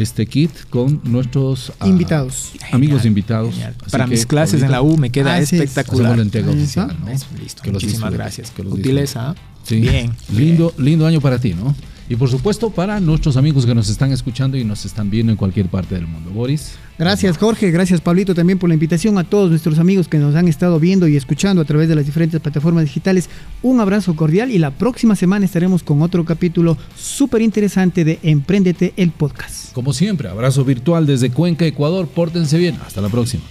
este 0.00 0.26
kit 0.26 0.50
con 0.70 1.00
nuestros 1.04 1.72
ah, 1.80 1.88
Invitados. 1.88 2.52
amigos 2.72 2.98
Genial, 3.02 3.06
invitados. 3.06 3.54
genial. 3.54 3.74
Para 3.90 4.04
que, 4.04 4.10
mis 4.10 4.26
clases 4.26 4.62
en 4.62 4.70
la 4.70 4.82
U 4.82 4.96
me 4.96 5.10
queda 5.10 5.34
Ah, 5.34 5.38
espectacular. 5.40 6.12
hacemos 6.12 6.16
la 6.16 6.22
entrega 6.22 6.48
Ahí 6.52 6.56
oficial, 6.62 6.90
está. 6.90 7.04
¿no? 7.04 7.10
Es- 7.10 7.26
listo. 7.42 7.62
Que 7.62 7.72
los 7.72 7.82
Muchísimas 7.82 8.12
gracias. 8.12 8.50
que. 8.50 9.16
¿ah? 9.16 9.34
Sí. 9.64 9.80
Bien. 9.80 10.12
Lindo, 10.34 10.72
lindo 10.78 11.06
año 11.06 11.20
para 11.20 11.38
ti, 11.38 11.54
¿no? 11.54 11.74
Y 12.08 12.16
por 12.16 12.30
supuesto 12.30 12.70
para 12.70 13.00
nuestros 13.00 13.36
amigos 13.36 13.66
que 13.66 13.74
nos 13.74 13.88
están 13.88 14.12
escuchando 14.12 14.56
y 14.56 14.64
nos 14.64 14.84
están 14.84 15.10
viendo 15.10 15.30
en 15.30 15.36
cualquier 15.36 15.66
parte 15.68 15.94
del 15.94 16.06
mundo. 16.06 16.30
Boris. 16.30 16.72
Gracias 16.98 17.38
Jorge, 17.38 17.70
gracias 17.70 18.00
Pablito 18.00 18.34
también 18.34 18.58
por 18.58 18.68
la 18.68 18.74
invitación 18.74 19.18
a 19.18 19.24
todos 19.24 19.50
nuestros 19.50 19.78
amigos 19.78 20.08
que 20.08 20.18
nos 20.18 20.34
han 20.34 20.48
estado 20.48 20.80
viendo 20.80 21.06
y 21.06 21.16
escuchando 21.16 21.62
a 21.62 21.64
través 21.64 21.88
de 21.88 21.94
las 21.94 22.06
diferentes 22.06 22.40
plataformas 22.40 22.84
digitales. 22.84 23.28
Un 23.62 23.80
abrazo 23.80 24.16
cordial 24.16 24.50
y 24.50 24.58
la 24.58 24.70
próxima 24.70 25.14
semana 25.14 25.44
estaremos 25.44 25.82
con 25.82 26.02
otro 26.02 26.24
capítulo 26.24 26.76
súper 26.96 27.42
interesante 27.42 28.04
de 28.04 28.18
Emprendete 28.22 28.94
el 28.96 29.10
podcast. 29.10 29.72
Como 29.72 29.92
siempre, 29.92 30.28
abrazo 30.28 30.64
virtual 30.64 31.06
desde 31.06 31.30
Cuenca, 31.30 31.66
Ecuador. 31.66 32.08
Pórtense 32.08 32.58
bien. 32.58 32.76
Hasta 32.84 33.00
la 33.00 33.08
próxima. 33.08 33.42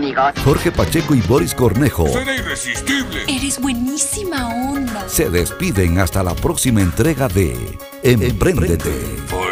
Amigos. 0.00 0.32
Jorge 0.44 0.72
Pacheco 0.72 1.14
y 1.14 1.20
Boris 1.22 1.54
Cornejo 1.54 2.08
Será 2.08 2.34
irresistible. 2.34 3.22
Eres 3.28 3.60
buenísima 3.60 4.48
onda. 4.48 5.08
se 5.08 5.30
despiden 5.30 5.98
hasta 5.98 6.22
la 6.22 6.34
próxima 6.34 6.80
entrega 6.80 7.28
de 7.28 7.54
Emprendete. 8.02 8.90
For 9.26 9.46